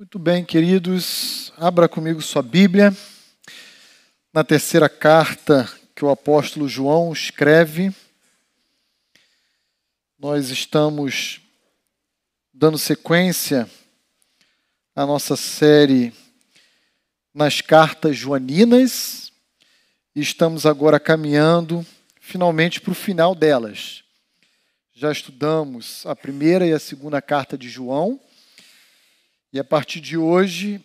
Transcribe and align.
Muito 0.00 0.18
bem, 0.18 0.42
queridos, 0.42 1.52
abra 1.58 1.86
comigo 1.86 2.22
sua 2.22 2.40
Bíblia. 2.40 2.90
Na 4.32 4.42
terceira 4.42 4.88
carta 4.88 5.70
que 5.94 6.02
o 6.02 6.08
apóstolo 6.08 6.66
João 6.66 7.12
escreve, 7.12 7.94
nós 10.18 10.48
estamos 10.48 11.42
dando 12.50 12.78
sequência 12.78 13.68
à 14.96 15.04
nossa 15.04 15.36
série 15.36 16.14
nas 17.34 17.60
cartas 17.60 18.16
joaninas 18.16 19.30
e 20.16 20.22
estamos 20.22 20.64
agora 20.64 20.98
caminhando 20.98 21.84
finalmente 22.18 22.80
para 22.80 22.92
o 22.92 22.94
final 22.94 23.34
delas. 23.34 24.02
Já 24.94 25.12
estudamos 25.12 26.06
a 26.06 26.16
primeira 26.16 26.66
e 26.66 26.72
a 26.72 26.78
segunda 26.78 27.20
carta 27.20 27.58
de 27.58 27.68
João 27.68 28.18
e 29.52 29.58
a 29.58 29.64
partir 29.64 30.00
de 30.00 30.16
hoje 30.16 30.80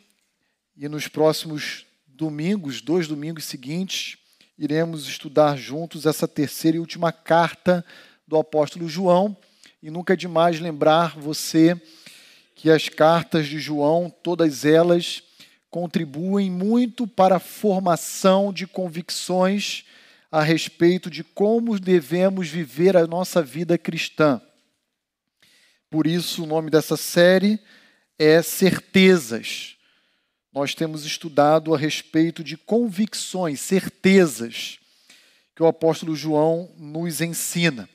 e 0.76 0.90
nos 0.90 1.08
próximos 1.08 1.85
domingos, 2.08 2.81
dois 2.81 3.07
domingos 3.07 3.45
seguintes, 3.45 4.17
iremos 4.57 5.07
estudar 5.07 5.55
juntos 5.55 6.05
essa 6.05 6.27
terceira 6.27 6.77
e 6.77 6.80
última 6.80 7.12
carta 7.12 7.85
do 8.27 8.38
apóstolo 8.38 8.90
João. 8.90 9.38
E 9.84 9.91
nunca 9.91 10.13
é 10.13 10.16
demais 10.16 10.59
lembrar 10.59 11.16
você 11.16 11.80
que 12.55 12.71
as 12.71 12.90
cartas 12.90 13.48
de 13.48 13.59
João, 13.59 14.09
todas 14.09 14.66
elas, 14.66 15.21
contribuem 15.70 16.49
muito 16.49 17.05
para 17.05 17.35
a 17.35 17.40
formação 17.40 18.52
de 18.52 18.66
convicções 18.66 19.84
a 20.32 20.41
respeito 20.41 21.09
de 21.09 21.23
como 21.23 21.79
devemos 21.79 22.49
viver 22.49 22.98
a 22.98 23.05
nossa 23.05 23.43
vida 23.43 23.77
cristã. 23.77 24.41
Por 25.88 26.07
isso, 26.07 26.43
o 26.43 26.48
nome 26.48 26.71
dessa 26.71 26.98
série 26.98 27.59
é 28.18 28.42
certezas. 28.42 29.76
Nós 30.54 30.74
temos 30.74 31.05
estudado 31.05 31.74
a 31.74 31.78
respeito 31.78 32.44
de 32.44 32.55
convicções, 32.55 33.60
certezas, 33.60 34.80
que 35.55 35.62
o 35.62 35.68
apóstolo 35.68 36.16
João 36.16 36.72
nos 36.77 37.22
ensina. 37.22 37.90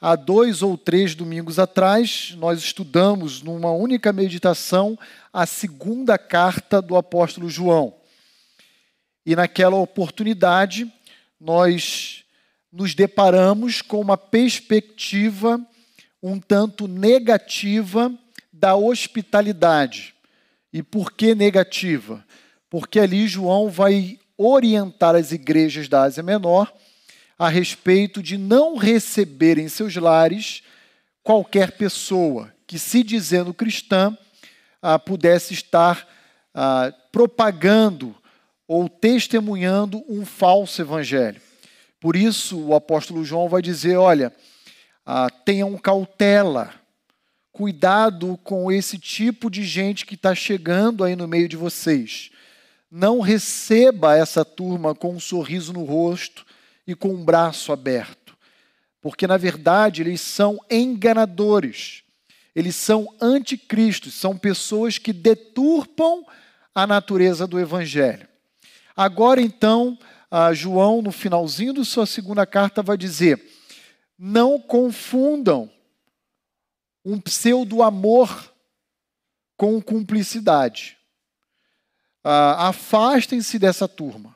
Há 0.00 0.16
dois 0.16 0.62
ou 0.62 0.76
três 0.76 1.14
domingos 1.14 1.58
atrás, 1.58 2.34
nós 2.36 2.58
estudamos 2.58 3.40
numa 3.42 3.70
única 3.70 4.12
meditação 4.12 4.98
a 5.32 5.46
segunda 5.46 6.18
carta 6.18 6.82
do 6.82 6.96
apóstolo 6.96 7.48
João. 7.48 7.94
E 9.24 9.36
naquela 9.36 9.76
oportunidade, 9.76 10.92
nós 11.40 12.24
nos 12.72 12.94
deparamos 12.94 13.80
com 13.80 14.00
uma 14.00 14.16
perspectiva 14.16 15.60
um 16.22 16.40
tanto 16.40 16.88
negativa 16.88 18.12
da 18.62 18.76
hospitalidade. 18.76 20.14
E 20.72 20.84
por 20.84 21.10
que 21.10 21.34
negativa? 21.34 22.24
Porque 22.70 23.00
ali 23.00 23.26
João 23.26 23.68
vai 23.68 24.20
orientar 24.38 25.16
as 25.16 25.32
igrejas 25.32 25.88
da 25.88 26.02
Ásia 26.02 26.22
Menor 26.22 26.72
a 27.36 27.48
respeito 27.48 28.22
de 28.22 28.38
não 28.38 28.76
receber 28.76 29.58
em 29.58 29.68
seus 29.68 29.96
lares 29.96 30.62
qualquer 31.24 31.72
pessoa 31.72 32.54
que, 32.64 32.78
se 32.78 33.02
dizendo 33.02 33.52
cristã, 33.52 34.16
ah, 34.80 34.96
pudesse 34.96 35.52
estar 35.52 36.06
ah, 36.54 36.94
propagando 37.10 38.14
ou 38.68 38.88
testemunhando 38.88 40.04
um 40.08 40.24
falso 40.24 40.80
evangelho. 40.80 41.42
Por 41.98 42.14
isso, 42.14 42.60
o 42.60 42.76
apóstolo 42.76 43.24
João 43.24 43.48
vai 43.48 43.60
dizer: 43.60 43.96
olha, 43.96 44.32
ah, 45.04 45.28
tenham 45.44 45.76
cautela 45.76 46.80
Cuidado 47.52 48.40
com 48.42 48.72
esse 48.72 48.98
tipo 48.98 49.50
de 49.50 49.62
gente 49.62 50.06
que 50.06 50.14
está 50.14 50.34
chegando 50.34 51.04
aí 51.04 51.14
no 51.14 51.28
meio 51.28 51.46
de 51.46 51.56
vocês. 51.56 52.30
Não 52.90 53.20
receba 53.20 54.16
essa 54.16 54.42
turma 54.42 54.94
com 54.94 55.14
um 55.14 55.20
sorriso 55.20 55.70
no 55.72 55.84
rosto 55.84 56.46
e 56.86 56.94
com 56.94 57.10
um 57.10 57.24
braço 57.24 57.70
aberto, 57.70 58.36
porque 59.00 59.26
na 59.26 59.36
verdade 59.36 60.02
eles 60.02 60.20
são 60.20 60.58
enganadores, 60.70 62.02
eles 62.54 62.74
são 62.74 63.06
anticristos, 63.20 64.14
são 64.14 64.36
pessoas 64.36 64.98
que 64.98 65.12
deturpam 65.12 66.24
a 66.74 66.86
natureza 66.86 67.46
do 67.46 67.60
Evangelho. 67.60 68.28
Agora 68.96 69.40
então, 69.40 69.98
João, 70.54 71.00
no 71.02 71.12
finalzinho 71.12 71.74
da 71.74 71.84
sua 71.84 72.06
segunda 72.06 72.44
carta, 72.44 72.82
vai 72.82 72.96
dizer: 72.96 73.42
não 74.18 74.58
confundam 74.58 75.70
um 77.04 77.20
pseudo-amor 77.20 78.52
com 79.56 79.80
cumplicidade. 79.80 80.96
Ah, 82.22 82.68
Afastem-se 82.68 83.58
dessa 83.58 83.88
turma. 83.88 84.34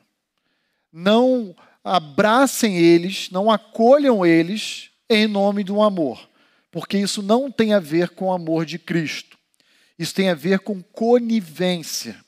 Não 0.91 1.55
abracem 1.83 2.77
eles, 2.77 3.29
não 3.29 3.49
acolham 3.49 4.25
eles 4.25 4.89
em 5.09 5.27
nome 5.27 5.63
do 5.63 5.81
amor, 5.81 6.29
porque 6.71 6.97
isso 6.97 7.21
não 7.21 7.49
tem 7.49 7.73
a 7.73 7.79
ver 7.79 8.09
com 8.09 8.25
o 8.25 8.33
amor 8.33 8.65
de 8.65 8.77
Cristo. 8.77 9.37
Isso 9.97 10.13
tem 10.13 10.29
a 10.29 10.35
ver 10.35 10.59
com 10.59 10.81
conivência. 10.81 12.23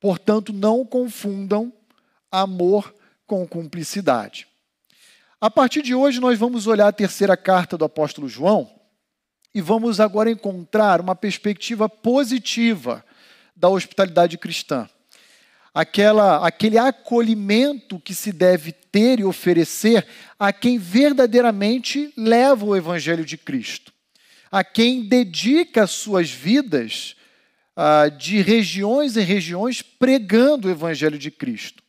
Portanto, 0.00 0.52
não 0.52 0.84
confundam 0.84 1.72
amor 2.30 2.94
com 3.26 3.46
cumplicidade. 3.46 4.46
A 5.40 5.50
partir 5.50 5.82
de 5.82 5.94
hoje, 5.94 6.20
nós 6.20 6.38
vamos 6.38 6.66
olhar 6.66 6.88
a 6.88 6.92
terceira 6.92 7.36
carta 7.36 7.78
do 7.78 7.84
apóstolo 7.84 8.28
João 8.28 8.79
e 9.54 9.60
vamos 9.60 10.00
agora 10.00 10.30
encontrar 10.30 11.00
uma 11.00 11.14
perspectiva 11.14 11.88
positiva 11.88 13.04
da 13.56 13.68
hospitalidade 13.68 14.38
cristã. 14.38 14.88
Aquela, 15.72 16.46
aquele 16.46 16.78
acolhimento 16.78 18.00
que 18.00 18.14
se 18.14 18.32
deve 18.32 18.72
ter 18.72 19.20
e 19.20 19.24
oferecer 19.24 20.06
a 20.38 20.52
quem 20.52 20.78
verdadeiramente 20.78 22.12
leva 22.16 22.64
o 22.64 22.76
Evangelho 22.76 23.24
de 23.24 23.36
Cristo, 23.36 23.92
a 24.50 24.64
quem 24.64 25.04
dedica 25.04 25.86
suas 25.86 26.30
vidas 26.30 27.14
ah, 27.76 28.08
de 28.08 28.40
regiões 28.42 29.16
em 29.16 29.22
regiões 29.22 29.80
pregando 29.80 30.66
o 30.66 30.70
Evangelho 30.70 31.18
de 31.18 31.30
Cristo. 31.30 31.82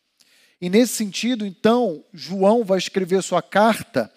E 0.61 0.69
nesse 0.69 0.93
sentido, 0.93 1.43
então, 1.43 2.03
João 2.13 2.63
vai 2.63 2.78
escrever 2.78 3.23
sua 3.23 3.41
carta 3.41 4.11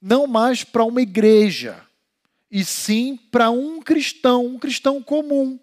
não 0.00 0.26
mais 0.26 0.64
para 0.64 0.84
uma 0.84 1.02
igreja, 1.02 1.80
e 2.52 2.62
sim 2.66 3.18
para 3.30 3.50
um 3.50 3.80
cristão, 3.80 4.44
um 4.44 4.58
cristão 4.58 5.02
comum, 5.02 5.58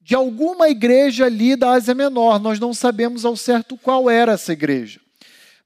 de 0.00 0.14
alguma 0.14 0.70
igreja 0.70 1.26
ali 1.26 1.54
da 1.54 1.72
Ásia 1.72 1.94
Menor. 1.94 2.40
Nós 2.40 2.58
não 2.58 2.72
sabemos 2.72 3.26
ao 3.26 3.36
certo 3.36 3.76
qual 3.76 4.08
era 4.08 4.32
essa 4.32 4.54
igreja. 4.54 4.98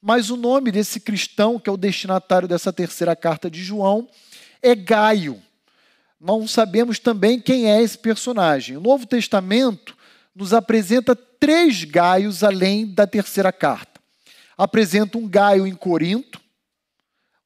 Mas 0.02 0.30
o 0.30 0.36
nome 0.36 0.72
desse 0.72 0.98
cristão, 0.98 1.58
que 1.58 1.70
é 1.70 1.72
o 1.72 1.76
destinatário 1.76 2.48
dessa 2.48 2.72
terceira 2.72 3.14
carta 3.14 3.48
de 3.48 3.62
João, 3.62 4.08
é 4.60 4.74
Gaio. 4.74 5.40
Não 6.20 6.48
sabemos 6.48 6.98
também 6.98 7.40
quem 7.40 7.70
é 7.70 7.80
esse 7.80 7.96
personagem. 7.96 8.76
O 8.76 8.80
Novo 8.80 9.06
Testamento 9.06 9.96
nos 10.34 10.52
apresenta 10.52 11.14
três 11.14 11.84
Gaios 11.84 12.42
além 12.42 12.86
da 12.86 13.06
terceira 13.06 13.52
carta. 13.52 14.00
Apresenta 14.58 15.16
um 15.16 15.28
Gaio 15.28 15.64
em 15.64 15.74
Corinto, 15.74 16.40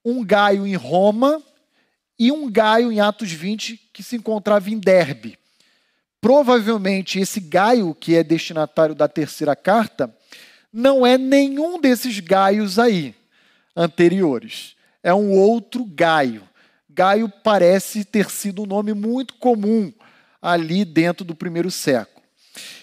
um 0.03 0.25
Gaio 0.25 0.66
em 0.66 0.75
Roma 0.75 1.43
e 2.19 2.33
um 2.33 2.51
Gaio 2.51 2.91
em 2.91 3.01
Atos 3.01 3.31
20 3.31 3.91
que 3.93 4.03
se 4.03 4.17
encontrava 4.17 4.71
em 4.71 4.79
Derbe. 4.79 5.39
Provavelmente 6.21 7.21
esse 7.21 7.39
Gaio, 7.39 7.95
que 7.95 8.17
é 8.17 8.25
destinatário 8.25 8.95
da 8.95 9.06
terceira 9.06 9.55
carta, 9.55 10.12
não 10.73 11.07
é 11.07 11.17
nenhum 11.17 11.81
desses 11.81 12.19
Gaios 12.19 12.78
aí 12.78 13.15
anteriores. 13.77 14.75
É 15.03 15.15
um 15.15 15.31
outro 15.33 15.84
Gaio. 15.84 16.43
Gaio 16.91 17.28
parece 17.45 18.05
ter 18.05 18.28
sido 18.28 18.62
um 18.62 18.67
nome 18.67 18.93
muito 18.93 19.34
comum 19.34 19.93
ali 20.43 20.84
dentro 20.84 21.25
do 21.25 21.34
primeiro 21.34 21.71
século. 21.71 22.19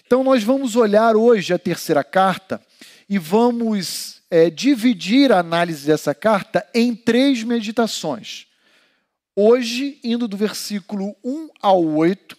Então, 0.06 0.24
nós 0.24 0.44
vamos 0.44 0.76
olhar 0.76 1.16
hoje 1.16 1.54
a 1.54 1.60
terceira 1.60 2.04
carta 2.04 2.62
e 3.10 3.18
vamos 3.18 4.22
é, 4.30 4.50
dividir 4.50 5.32
a 5.32 5.40
análise 5.40 5.86
dessa 5.86 6.16
carta 6.16 6.66
em 6.74 6.96
três 6.96 7.44
meditações. 7.44 8.48
Hoje, 9.38 10.00
indo 10.02 10.30
do 10.30 10.38
versículo 10.38 11.14
1 11.22 11.50
ao 11.62 11.84
8, 11.84 12.38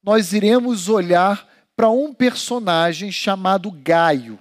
nós 0.00 0.32
iremos 0.32 0.88
olhar 0.88 1.48
para 1.74 1.90
um 1.90 2.14
personagem 2.14 3.10
chamado 3.10 3.72
Gaio. 3.72 4.38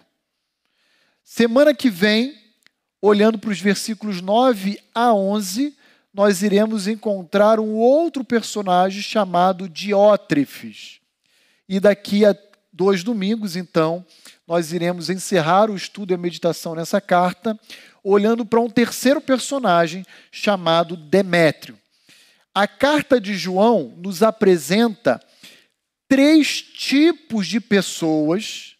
Semana 1.23 1.73
que 1.73 1.89
vem, 1.89 2.38
olhando 3.01 3.39
para 3.39 3.49
os 3.49 3.59
versículos 3.59 4.21
9 4.21 4.79
a 4.94 5.11
11, 5.11 5.75
nós 6.13 6.44
iremos 6.44 6.88
encontrar 6.88 7.59
um 7.59 7.73
outro 7.73 8.23
personagem 8.23 9.01
chamado 9.01 9.67
Diótrefes. 9.67 10.99
E 11.67 11.79
daqui 11.79 12.23
a 12.23 12.38
dois 12.71 13.03
domingos, 13.03 13.55
então, 13.55 14.05
nós 14.47 14.71
iremos 14.71 15.09
encerrar 15.09 15.71
o 15.71 15.75
estudo 15.75 16.11
e 16.11 16.13
a 16.13 16.17
meditação 16.17 16.75
nessa 16.75 17.01
carta, 17.01 17.59
olhando 18.03 18.45
para 18.45 18.61
um 18.61 18.69
terceiro 18.69 19.19
personagem 19.19 20.05
chamado 20.31 20.95
Demétrio. 20.95 21.75
A 22.59 22.68
carta 22.68 23.21
de 23.21 23.36
João 23.36 23.94
nos 23.98 24.24
apresenta 24.24 25.24
três 26.07 26.59
tipos 26.59 27.45
de 27.45 27.62
pessoas 27.62 28.75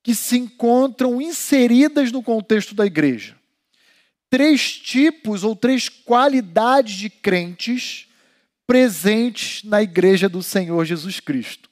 que 0.00 0.14
se 0.14 0.38
encontram 0.38 1.20
inseridas 1.20 2.12
no 2.12 2.22
contexto 2.22 2.72
da 2.72 2.86
igreja. 2.86 3.34
Três 4.30 4.76
tipos 4.76 5.42
ou 5.42 5.56
três 5.56 5.88
qualidades 5.88 6.94
de 6.94 7.10
crentes 7.10 8.06
presentes 8.64 9.64
na 9.64 9.82
igreja 9.82 10.28
do 10.28 10.40
Senhor 10.40 10.84
Jesus 10.84 11.18
Cristo. 11.18 11.68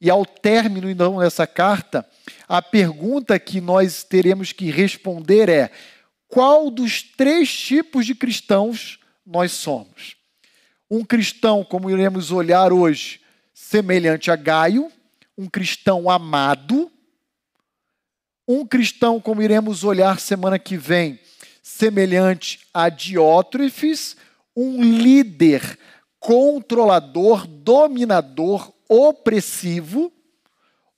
E 0.00 0.08
ao 0.08 0.24
término 0.24 0.88
então 0.88 1.18
dessa 1.18 1.48
carta, 1.48 2.08
a 2.46 2.62
pergunta 2.62 3.40
que 3.40 3.60
nós 3.60 4.04
teremos 4.04 4.52
que 4.52 4.70
responder 4.70 5.48
é: 5.48 5.72
qual 6.28 6.70
dos 6.70 7.02
três 7.02 7.52
tipos 7.52 8.06
de 8.06 8.14
cristãos 8.14 9.00
nós 9.26 9.50
somos? 9.50 10.19
Um 10.90 11.04
cristão, 11.04 11.62
como 11.62 11.88
iremos 11.88 12.32
olhar 12.32 12.72
hoje, 12.72 13.20
semelhante 13.54 14.30
a 14.30 14.36
Gaio, 14.36 14.90
um 15.38 15.46
cristão 15.48 16.10
amado, 16.10 16.90
um 18.46 18.66
cristão, 18.66 19.20
como 19.20 19.40
iremos 19.40 19.84
olhar 19.84 20.18
semana 20.18 20.58
que 20.58 20.76
vem, 20.76 21.20
semelhante 21.62 22.66
a 22.74 22.88
Diótrefes, 22.88 24.16
um 24.56 24.82
líder 24.82 25.78
controlador, 26.18 27.46
dominador, 27.46 28.72
opressivo, 28.88 30.12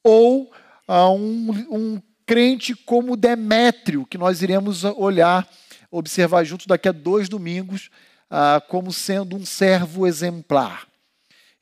ou 0.02 0.50
a 0.88 1.10
um, 1.10 1.50
um 1.70 2.02
crente 2.24 2.74
como 2.74 3.16
Demétrio, 3.16 4.06
que 4.06 4.16
nós 4.16 4.40
iremos 4.40 4.84
olhar, 4.84 5.46
observar 5.90 6.44
juntos 6.44 6.66
daqui 6.66 6.88
a 6.88 6.92
dois 6.92 7.28
domingos, 7.28 7.90
ah, 8.34 8.62
como 8.66 8.90
sendo 8.90 9.36
um 9.36 9.44
servo 9.44 10.06
exemplar. 10.06 10.88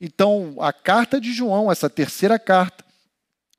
Então, 0.01 0.55
a 0.61 0.73
carta 0.73 1.21
de 1.21 1.33
João, 1.33 1.71
essa 1.71 1.91
terceira 1.91 2.39
carta, 2.39 2.85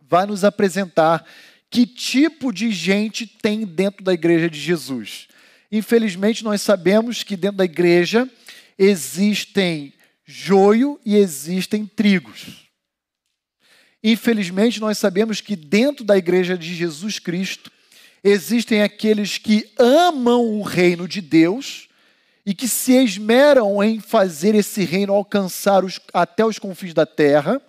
vai 0.02 0.25
nos 0.25 0.46
apresentar 0.46 1.28
que 1.69 1.86
tipo 1.86 2.54
de 2.54 2.72
gente 2.72 3.28
tem 3.28 3.66
dentro 3.66 4.02
da 4.02 4.13
igreja 4.13 4.50
de 4.50 4.58
Jesus. 4.58 5.28
Infelizmente, 5.69 6.42
nós 6.42 6.62
sabemos 6.62 7.22
que 7.22 7.36
dentro 7.36 7.58
da 7.58 7.66
igreja 7.66 8.30
existem 8.78 9.94
joio 10.25 10.98
e 11.06 11.18
existem 11.18 11.86
trigos. 11.86 12.69
Infelizmente, 14.02 14.80
nós 14.80 14.98
sabemos 14.98 15.42
que 15.42 15.58
dentro 15.58 16.06
da 16.06 16.18
igreja 16.18 16.58
de 16.58 16.74
Jesus 16.74 17.19
Cristo 17.19 17.69
existem 18.24 18.81
aqueles 18.81 19.38
que 19.38 19.69
amam 19.78 20.58
o 20.58 20.62
reino 20.62 21.10
de 21.10 21.19
Deus 21.19 21.90
e 22.45 22.53
que 22.53 22.67
se 22.67 22.93
esmeram 22.93 23.83
em 23.83 23.99
fazer 23.99 24.55
esse 24.55 24.83
reino 24.83 25.13
alcançar 25.13 25.83
os, 25.83 25.99
até 26.13 26.45
os 26.45 26.57
confins 26.57 26.93
da 26.93 27.05
terra, 27.05 27.61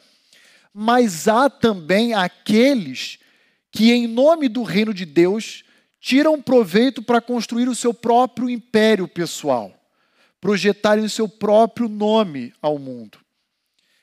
mas 0.73 1.29
há 1.29 1.51
também 1.51 2.15
aqueles 2.15 3.19
que, 3.71 3.93
em 3.93 4.07
nome 4.07 4.49
do 4.49 4.63
reino 4.63 4.95
de 4.95 5.05
Deus, 5.05 5.65
tiram 6.01 6.41
proveito 6.41 7.03
para 7.03 7.21
construir 7.21 7.69
o 7.69 7.75
seu 7.75 7.93
próprio 7.93 8.49
império 8.49 9.07
pessoal, 9.07 9.73
projetarem 10.41 11.05
o 11.05 11.11
seu 11.11 11.29
próprio 11.29 11.89
nome 11.89 12.53
ao 12.61 12.79
mundo. 12.79 13.19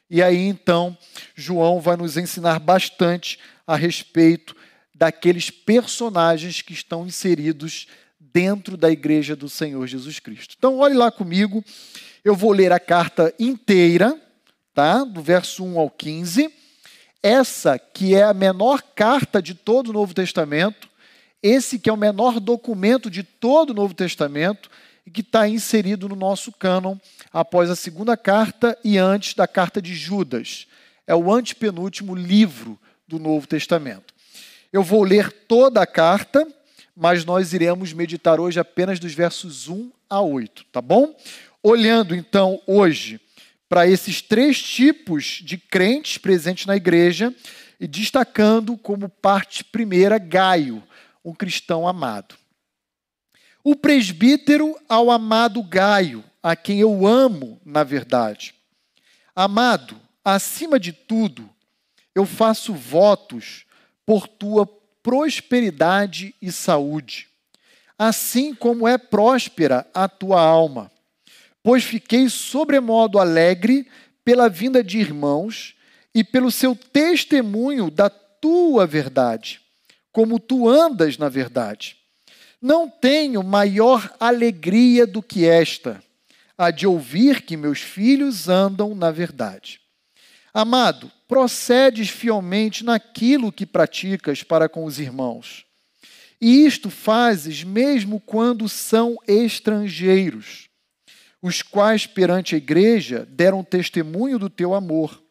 E 0.09 0.23
aí 0.23 0.37
então, 0.37 0.97
João 1.35 1.79
vai 1.79 1.95
nos 1.95 2.17
ensinar 2.17 2.59
bastante 2.59 3.37
a 3.67 3.75
respeito 3.75 4.55
daqueles 4.95 5.49
personagens 5.49 6.61
que 6.61 6.73
estão 6.73 7.05
inseridos 7.05 7.87
dentro 8.33 8.77
da 8.77 8.91
igreja 8.91 9.35
do 9.35 9.49
Senhor 9.49 9.85
Jesus 9.87 10.19
Cristo. 10.19 10.55
Então, 10.57 10.77
olhe 10.77 10.95
lá 10.95 11.11
comigo, 11.11 11.63
eu 12.23 12.35
vou 12.35 12.51
ler 12.51 12.71
a 12.71 12.79
carta 12.79 13.33
inteira, 13.39 14.19
tá? 14.73 15.03
Do 15.03 15.21
verso 15.21 15.63
1 15.63 15.79
ao 15.79 15.89
15 15.89 16.59
essa 17.21 17.77
que 17.77 18.15
é 18.15 18.23
a 18.23 18.33
menor 18.33 18.81
carta 18.95 19.41
de 19.41 19.53
todo 19.53 19.89
o 19.89 19.93
Novo 19.93 20.13
Testamento, 20.13 20.89
esse 21.43 21.77
que 21.77 21.89
é 21.89 21.93
o 21.93 21.97
menor 21.97 22.39
documento 22.39 23.09
de 23.09 23.23
todo 23.23 23.71
o 23.71 23.73
Novo 23.73 23.93
Testamento 23.93 24.69
e 25.05 25.11
que 25.11 25.21
está 25.21 25.47
inserido 25.47 26.07
no 26.07 26.15
nosso 26.15 26.51
cânon 26.51 26.97
após 27.31 27.69
a 27.69 27.75
segunda 27.75 28.15
carta 28.15 28.77
e 28.83 28.97
antes 28.97 29.33
da 29.33 29.47
carta 29.47 29.81
de 29.81 29.93
Judas. 29.93 30.67
É 31.05 31.15
o 31.15 31.31
antepenúltimo 31.33 32.15
livro 32.15 32.79
do 33.07 33.19
Novo 33.19 33.47
Testamento. 33.47 34.13
Eu 34.71 34.83
vou 34.83 35.03
ler 35.03 35.31
toda 35.31 35.81
a 35.81 35.87
carta, 35.87 36.47
mas 36.99 37.23
nós 37.23 37.53
iremos 37.53 37.93
meditar 37.93 38.41
hoje 38.41 38.59
apenas 38.59 38.99
dos 38.99 39.13
versos 39.13 39.69
1 39.69 39.89
a 40.09 40.19
8, 40.19 40.65
tá 40.65 40.81
bom? 40.81 41.15
Olhando 41.63 42.13
então 42.13 42.61
hoje 42.67 43.21
para 43.69 43.87
esses 43.87 44.21
três 44.21 44.61
tipos 44.61 45.39
de 45.41 45.57
crentes 45.57 46.17
presentes 46.17 46.65
na 46.65 46.75
igreja 46.75 47.33
e 47.79 47.87
destacando 47.87 48.75
como 48.75 49.07
parte 49.07 49.63
primeira 49.63 50.17
Gaio, 50.17 50.83
um 51.23 51.33
cristão 51.33 51.87
amado. 51.87 52.35
O 53.63 53.77
presbítero 53.77 54.75
ao 54.89 55.09
amado 55.09 55.63
Gaio, 55.63 56.21
a 56.43 56.53
quem 56.53 56.81
eu 56.81 57.07
amo, 57.07 57.61
na 57.63 57.85
verdade. 57.85 58.53
Amado, 59.33 59.95
acima 60.23 60.77
de 60.77 60.91
tudo, 60.91 61.49
eu 62.13 62.25
faço 62.25 62.73
votos 62.73 63.63
por 64.05 64.27
tua 64.27 64.67
prosperidade 65.01 66.35
e 66.41 66.51
saúde, 66.51 67.27
assim 67.97 68.53
como 68.53 68.87
é 68.87 68.97
próspera 68.97 69.87
a 69.93 70.07
tua 70.07 70.41
alma 70.41 70.91
pois 71.63 71.83
fiquei 71.83 72.29
sobremodo 72.29 73.19
alegre 73.19 73.87
pela 74.23 74.49
vinda 74.49 74.83
de 74.83 74.97
irmãos 74.97 75.75
e 76.13 76.23
pelo 76.23 76.51
seu 76.51 76.75
testemunho 76.75 77.91
da 77.91 78.09
tua 78.09 78.85
verdade, 78.87 79.61
como 80.11 80.39
tu 80.39 80.67
andas 80.67 81.17
na 81.17 81.29
verdade. 81.29 81.97
Não 82.61 82.89
tenho 82.89 83.43
maior 83.43 84.13
alegria 84.19 85.05
do 85.05 85.21
que 85.21 85.45
esta, 85.45 86.01
a 86.57 86.71
de 86.71 86.85
ouvir 86.87 87.41
que 87.41 87.55
meus 87.55 87.79
filhos 87.79 88.49
andam 88.49 88.93
na 88.93 89.11
verdade. 89.11 89.79
Amado, 90.53 91.11
procedes 91.27 92.09
fielmente 92.09 92.83
naquilo 92.83 93.51
que 93.51 93.65
praticas 93.65 94.43
para 94.43 94.67
com 94.67 94.85
os 94.85 94.99
irmãos. 94.99 95.65
E 96.41 96.65
isto 96.65 96.89
fazes 96.89 97.63
mesmo 97.63 98.19
quando 98.19 98.67
são 98.69 99.17
estrangeiros 99.27 100.69
os 101.41 101.61
quais 101.61 102.05
perante 102.05 102.55
a 102.55 102.57
igreja 102.57 103.25
deram 103.29 103.63
testemunho 103.63 104.37
do 104.37 104.49
teu 104.49 104.73
amor. 104.73 105.21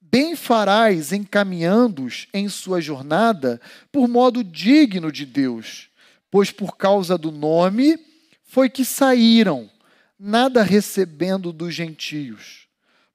Bem 0.00 0.36
farás 0.36 1.12
encaminhando-os 1.12 2.28
em 2.32 2.48
sua 2.48 2.80
jornada 2.80 3.60
por 3.90 4.06
modo 4.06 4.44
digno 4.44 5.10
de 5.10 5.24
Deus, 5.24 5.88
pois 6.30 6.50
por 6.50 6.76
causa 6.76 7.16
do 7.16 7.32
nome 7.32 7.98
foi 8.44 8.68
que 8.68 8.84
saíram, 8.84 9.70
nada 10.18 10.62
recebendo 10.62 11.52
dos 11.52 11.74
gentios. 11.74 12.61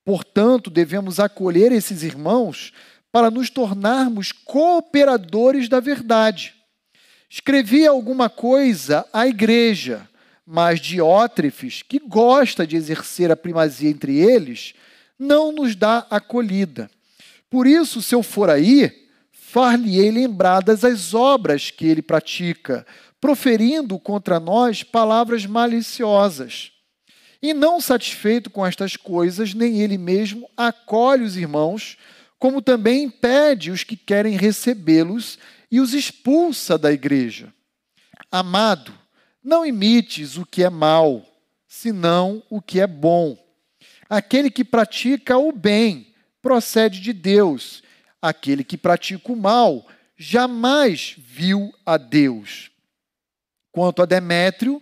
Portanto, 0.08 0.70
devemos 0.70 1.20
acolher 1.20 1.74
esses 1.74 2.02
irmãos 2.02 2.72
para 3.12 3.30
nos 3.30 3.50
tornarmos 3.50 4.32
cooperadores 4.32 5.68
da 5.68 5.82
verdade. 5.82 6.56
Escrevi 7.30 7.86
alguma 7.86 8.30
coisa 8.30 9.06
à 9.12 9.28
igreja 9.28 10.08
mas 10.50 10.80
Diótrefes, 10.80 11.84
que 11.84 12.00
gosta 12.00 12.66
de 12.66 12.78
exercer 12.78 13.30
a 13.30 13.36
primazia 13.36 13.90
entre 13.90 14.18
eles, 14.18 14.74
não 15.20 15.52
nos 15.52 15.76
dá 15.76 16.08
acolhida. 16.10 16.90
Por 17.50 17.68
isso, 17.68 18.02
se 18.02 18.16
eu 18.16 18.24
for 18.24 18.50
aí, 18.50 19.10
far-lhe-ei 19.30 20.10
lembradas 20.10 20.86
as 20.86 21.14
obras 21.14 21.70
que 21.70 21.86
ele 21.86 22.02
pratica, 22.02 22.88
proferindo 23.20 24.00
contra 24.00 24.40
nós 24.40 24.84
palavras 24.84 25.46
maliciosas. 25.46 26.72
E 27.42 27.54
não 27.54 27.80
satisfeito 27.80 28.50
com 28.50 28.66
estas 28.66 28.96
coisas, 28.96 29.54
nem 29.54 29.82
ele 29.82 29.98
mesmo 29.98 30.50
acolhe 30.58 31.24
os 31.24 31.38
irmãos, 31.38 31.98
como 32.40 32.62
também 32.62 33.04
impede 33.04 33.72
os 33.72 33.84
que 33.84 33.96
querem 33.96 34.36
recebê-los 34.36 35.38
e 35.72 35.80
os 35.80 35.94
expulsa 35.94 36.78
da 36.78 36.92
igreja. 36.92 37.54
Amado, 38.32 38.94
não 39.44 39.66
imites 39.66 40.38
o 40.38 40.46
que 40.46 40.64
é 40.64 40.70
mal, 40.70 41.26
senão 41.68 42.44
o 42.50 42.62
que 42.62 42.80
é 42.80 42.88
bom. 42.88 43.38
Aquele 44.10 44.50
que 44.50 44.64
pratica 44.64 45.38
o 45.38 45.52
bem 45.52 46.14
procede 46.42 47.00
de 47.00 47.14
Deus. 47.14 47.84
Aquele 48.22 48.64
que 48.64 48.78
pratica 48.78 49.32
o 49.32 49.36
mal 49.36 49.86
jamais 50.18 51.16
viu 51.18 51.74
a 51.86 51.98
Deus. 51.98 52.72
Quanto 53.72 54.02
a 54.02 54.06
Demétrio, 54.06 54.82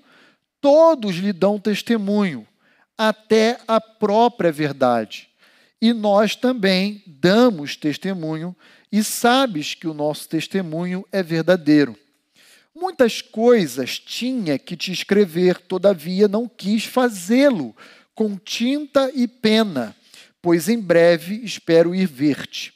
todos 0.65 1.17
lhe 1.17 1.31
dão 1.31 1.60
testemunho, 1.60 2.48
até 2.98 3.60
a 3.67 3.79
própria 3.79 4.51
verdade. 4.51 5.29
E 5.79 5.93
nós 5.93 6.36
também 6.36 7.03
damos 7.05 7.75
testemunho, 7.75 8.55
e 8.91 9.03
sabes 9.03 9.75
que 9.75 9.88
o 9.88 9.93
nosso 9.93 10.27
testemunho 10.27 11.05
é 11.12 11.22
verdadeiro. 11.22 11.95
Muitas 12.74 13.22
coisas 13.22 14.00
tinha 14.00 14.57
que 14.57 14.75
te 14.75 14.91
escrever, 14.91 15.62
todavia 15.62 16.27
não 16.27 16.50
quis 16.50 16.84
fazê-lo 16.84 17.75
com 18.15 18.36
tinta 18.36 19.12
e 19.13 19.27
pena, 19.27 19.95
pois 20.41 20.67
em 20.67 20.79
breve 20.79 21.41
espero 21.43 21.93
ir 21.93 22.07
ver-te. 22.07 22.74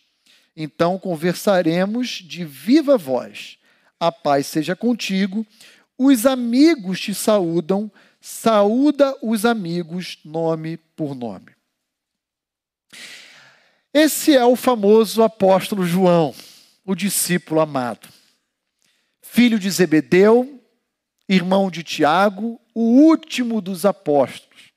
Então 0.55 0.99
conversaremos 0.99 2.21
de 2.23 2.45
viva 2.45 2.99
voz. 2.99 3.57
A 3.99 4.11
paz 4.11 4.45
seja 4.45 4.75
contigo. 4.75 5.43
Os 6.01 6.25
amigos 6.25 7.01
te 7.01 7.13
saúdam. 7.13 7.91
Saúda 8.21 9.17
os 9.21 9.45
amigos, 9.45 10.17
nome 10.23 10.77
por 10.95 11.13
nome. 11.13 11.51
Esse 13.93 14.35
é 14.35 14.45
o 14.45 14.55
famoso 14.55 15.21
apóstolo 15.21 15.85
João, 15.85 16.33
o 16.85 16.95
discípulo 16.95 17.59
amado. 17.59 18.07
Filho 19.21 19.59
de 19.59 19.69
Zebedeu, 19.69 20.61
irmão 21.27 21.69
de 21.69 21.83
Tiago, 21.83 22.59
o 22.73 22.81
último 22.81 23.61
dos 23.61 23.85
apóstolos. 23.85 24.71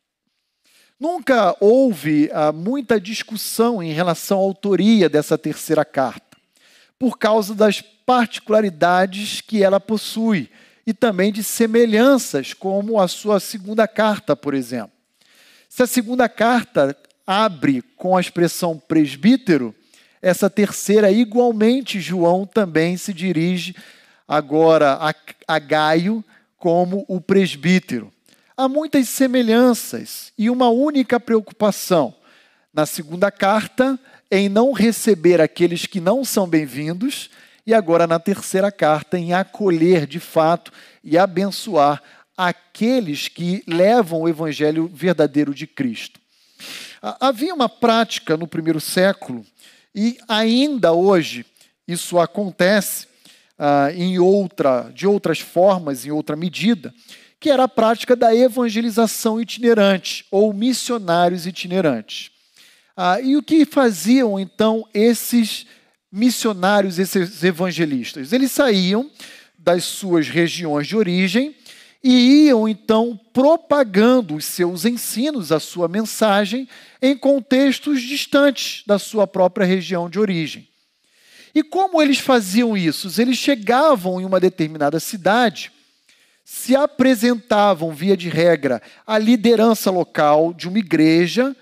Nunca 0.99 1.57
houve 1.61 2.31
ah, 2.33 2.53
muita 2.53 3.01
discussão 3.01 3.83
em 3.83 3.93
relação 3.93 4.39
à 4.39 4.43
autoria 4.43 5.09
dessa 5.09 5.37
terceira 5.39 5.85
carta, 5.85 6.37
por 6.99 7.19
causa 7.19 7.55
das 7.55 7.81
particularidades 7.81 9.41
que 9.41 9.63
ela 9.63 9.81
possui 9.81 10.49
e 10.87 10.93
também 10.93 11.33
de 11.33 11.43
semelhanças, 11.43 12.53
como 12.53 13.01
a 13.01 13.07
sua 13.09 13.39
segunda 13.39 13.87
carta, 13.87 14.35
por 14.35 14.55
exemplo. 14.55 14.93
Se 15.69 15.83
a 15.83 15.87
segunda 15.87 16.29
carta 16.29 16.97
abre 17.27 17.83
com 17.97 18.17
a 18.17 18.21
expressão 18.21 18.79
presbítero, 18.79 19.75
essa 20.21 20.51
terceira, 20.51 21.11
igualmente, 21.11 22.01
João 22.01 22.47
também 22.47 22.97
se 22.97 23.13
dirige 23.13 23.75
agora 24.27 24.93
a, 24.95 25.15
a 25.49 25.59
Gaio 25.59 26.25
como 26.57 27.05
o 27.09 27.21
presbítero. 27.21 28.13
Há 28.57 28.69
muitas 28.69 29.09
semelhanças 29.09 30.33
e 30.39 30.49
uma 30.49 30.69
única 30.69 31.19
preocupação. 31.19 32.15
Na 32.73 32.87
segunda 32.87 33.31
carta, 33.31 33.99
em 34.31 34.49
não 34.49 34.73
receber 34.73 35.41
aqueles 35.41 35.87
que 35.87 36.01
não 36.01 36.25
são 36.25 36.47
bem-vindos, 36.47 37.29
e 37.67 37.73
agora 37.73 38.07
na 38.07 38.19
terceira 38.19 38.71
carta, 38.73 39.19
em 39.19 39.33
acolher 39.33 40.07
de 40.07 40.19
fato 40.19 40.73
e 41.03 41.17
abençoar 41.17 42.03
aqueles 42.37 43.29
que 43.29 43.63
levam 43.67 44.23
o 44.23 44.29
evangelho 44.29 44.91
verdadeiro 44.93 45.55
de 45.55 45.67
Cristo. 45.67 46.21
Havia 47.21 47.55
uma 47.55 47.69
prática 47.69 48.37
no 48.37 48.47
primeiro 48.47 48.81
século, 48.81 49.45
e 49.95 50.19
ainda 50.29 50.93
hoje 50.93 51.45
isso 51.87 52.19
acontece 52.19 53.07
ah, 53.59 53.93
em 53.95 54.19
outra, 54.19 54.91
de 54.95 55.07
outras 55.07 55.41
formas, 55.41 56.07
em 56.07 56.11
outra 56.11 56.37
medida, 56.37 56.95
que 57.39 57.51
era 57.51 57.65
a 57.65 57.69
prática 57.69 58.15
da 58.15 58.35
evangelização 58.35 59.41
itinerante, 59.41 60.25
ou 60.31 60.53
missionários 60.53 61.47
itinerantes. 61.47 62.31
Ah, 62.97 63.21
e 63.21 63.37
o 63.37 63.43
que 63.43 63.65
faziam 63.65 64.39
então 64.39 64.87
esses 64.95 65.65
missionários, 65.65 65.67
esses 66.99 67.43
evangelistas? 67.43 68.33
Eles 68.33 68.53
saíam 68.53 69.11
das 69.59 69.85
suas 69.85 70.29
regiões 70.29 70.87
de 70.87 70.97
origem 70.97 71.55
e 72.05 72.47
iam 72.47 72.69
então 72.69 73.19
propagando 73.33 74.35
os 74.35 74.45
seus 74.45 74.85
ensinos, 74.85 75.53
a 75.53 75.61
sua 75.61 75.89
mensagem, 75.89 76.69
em 77.01 77.17
contextos 77.17 78.03
distantes 78.03 78.83
da 78.87 78.99
sua 78.99 79.27
própria 79.27 79.65
região 79.65 80.11
de 80.11 80.19
origem. 80.19 80.69
E 81.55 81.63
como 81.63 82.03
eles 82.03 82.19
faziam 82.19 82.77
isso? 82.77 83.09
Eles 83.21 83.37
chegavam 83.37 84.21
em 84.21 84.25
uma 84.25 84.41
determinada 84.41 84.99
cidade, 84.99 85.71
se 86.45 86.75
apresentavam, 86.75 87.93
via 87.93 88.17
de 88.17 88.29
regra, 88.29 88.83
à 89.07 89.17
liderança 89.17 89.91
local 89.91 90.53
de 90.53 90.69
uma 90.69 90.79
igreja 90.79 91.55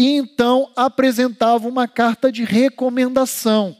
e 0.00 0.16
então 0.16 0.72
apresentavam 0.74 1.70
uma 1.70 1.86
carta 1.86 2.32
de 2.32 2.42
recomendação, 2.42 3.76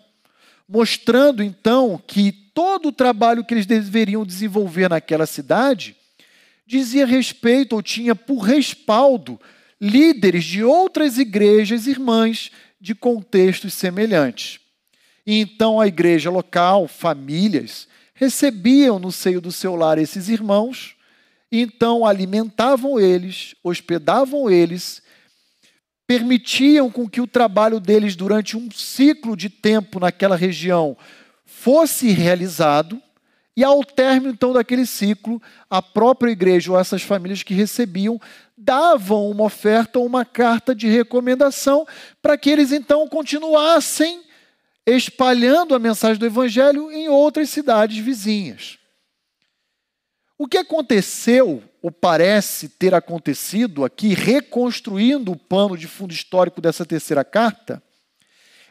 mostrando 0.68 1.42
então 1.42 1.98
que 2.06 2.30
todo 2.30 2.90
o 2.90 2.92
trabalho 2.92 3.42
que 3.42 3.54
eles 3.54 3.64
deveriam 3.64 4.22
desenvolver 4.26 4.90
naquela 4.90 5.24
cidade 5.24 5.96
dizia 6.66 7.06
respeito 7.06 7.74
ou 7.74 7.82
tinha 7.82 8.14
por 8.14 8.40
respaldo 8.40 9.40
líderes 9.80 10.44
de 10.44 10.62
outras 10.62 11.16
igrejas 11.16 11.86
irmãs 11.86 12.50
de 12.78 12.94
contextos 12.94 13.72
semelhantes. 13.72 14.60
E 15.26 15.38
então 15.38 15.80
a 15.80 15.86
igreja 15.86 16.28
local, 16.28 16.86
famílias, 16.86 17.88
recebiam 18.12 18.98
no 18.98 19.10
seio 19.10 19.40
do 19.40 19.50
seu 19.50 19.74
lar 19.74 19.96
esses 19.96 20.28
irmãos, 20.28 20.96
então 21.50 22.04
alimentavam 22.04 23.00
eles, 23.00 23.54
hospedavam 23.64 24.50
eles, 24.50 25.00
permitiam 26.10 26.90
com 26.90 27.08
que 27.08 27.20
o 27.20 27.26
trabalho 27.26 27.78
deles 27.78 28.16
durante 28.16 28.56
um 28.56 28.68
ciclo 28.68 29.36
de 29.36 29.48
tempo 29.48 30.00
naquela 30.00 30.34
região 30.34 30.96
fosse 31.44 32.08
realizado, 32.08 33.00
e 33.56 33.62
ao 33.62 33.84
término 33.84 34.32
então 34.32 34.52
daquele 34.52 34.86
ciclo, 34.86 35.40
a 35.70 35.80
própria 35.80 36.32
igreja 36.32 36.72
ou 36.72 36.76
essas 36.80 37.02
famílias 37.02 37.44
que 37.44 37.54
recebiam 37.54 38.20
davam 38.58 39.30
uma 39.30 39.44
oferta 39.44 40.00
ou 40.00 40.06
uma 40.06 40.24
carta 40.24 40.74
de 40.74 40.88
recomendação 40.88 41.86
para 42.20 42.36
que 42.36 42.50
eles 42.50 42.72
então 42.72 43.06
continuassem 43.06 44.24
espalhando 44.84 45.76
a 45.76 45.78
mensagem 45.78 46.18
do 46.18 46.26
evangelho 46.26 46.90
em 46.90 47.08
outras 47.08 47.50
cidades 47.50 47.98
vizinhas. 47.98 48.80
O 50.36 50.48
que 50.48 50.58
aconteceu, 50.58 51.62
ou 51.82 51.90
parece 51.90 52.68
ter 52.68 52.94
acontecido 52.94 53.84
aqui, 53.84 54.14
reconstruindo 54.14 55.32
o 55.32 55.36
pano 55.36 55.76
de 55.76 55.86
fundo 55.86 56.12
histórico 56.12 56.60
dessa 56.60 56.84
terceira 56.84 57.24
carta, 57.24 57.82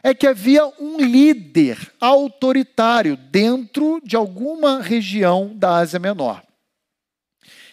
é 0.02 0.14
que 0.14 0.26
havia 0.26 0.66
um 0.78 0.98
líder 0.98 1.92
autoritário 2.00 3.16
dentro 3.16 4.00
de 4.02 4.16
alguma 4.16 4.80
região 4.80 5.54
da 5.54 5.76
Ásia 5.76 5.98
Menor. 5.98 6.42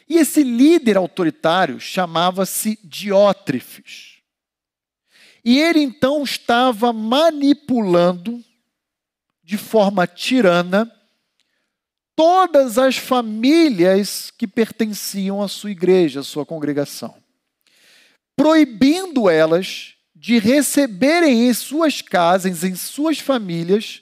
E 0.10 0.18
esse 0.18 0.44
líder 0.44 0.98
autoritário 0.98 1.80
chamava-se 1.80 2.80
Diótrefes. 2.84 4.18
E 5.44 5.60
ele 5.60 5.80
então 5.80 6.24
estava 6.24 6.92
manipulando 6.92 8.44
de 9.44 9.58
forma 9.58 10.06
tirana 10.06 10.92
todas 12.18 12.80
as 12.80 12.98
famílias 12.98 14.34
que 14.36 14.48
pertenciam 14.48 15.40
à 15.40 15.48
sua 15.48 15.70
igreja, 15.70 16.22
à 16.22 16.24
sua 16.24 16.44
congregação, 16.44 17.14
proibindo 18.36 19.30
elas 19.30 19.94
de 20.16 20.40
receberem 20.40 21.48
em 21.48 21.54
suas 21.54 22.02
casas, 22.02 22.64
em 22.64 22.74
suas 22.76 23.20
famílias, 23.20 24.02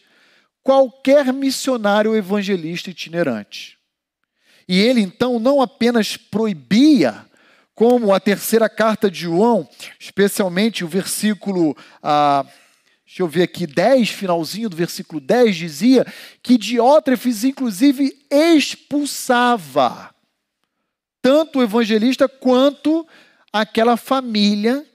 qualquer 0.63 1.33
missionário 1.33 2.15
evangelista 2.15 2.89
itinerante. 2.89 3.77
E 4.65 4.79
ele 4.79 5.01
então 5.01 5.37
não 5.37 5.61
apenas 5.61 6.15
proibia, 6.15 7.25
como 7.75 8.13
a 8.13 8.19
terceira 8.21 8.69
carta 8.69 9.11
de 9.11 9.23
João, 9.23 9.67
especialmente 9.99 10.85
o 10.85 10.87
versículo, 10.87 11.75
ah, 12.01 12.45
deixa 13.05 13.21
eu 13.21 13.27
ver 13.27 13.43
aqui, 13.43 13.67
10, 13.67 14.09
finalzinho 14.09 14.69
do 14.69 14.75
versículo 14.75 15.21
10, 15.21 15.55
dizia 15.55 16.05
que 16.41 16.57
Diótrefes, 16.57 17.43
inclusive, 17.43 18.17
expulsava 18.31 20.13
tanto 21.21 21.59
o 21.59 21.63
evangelista 21.63 22.27
quanto 22.27 23.07
aquela 23.51 23.95
família 23.95 24.85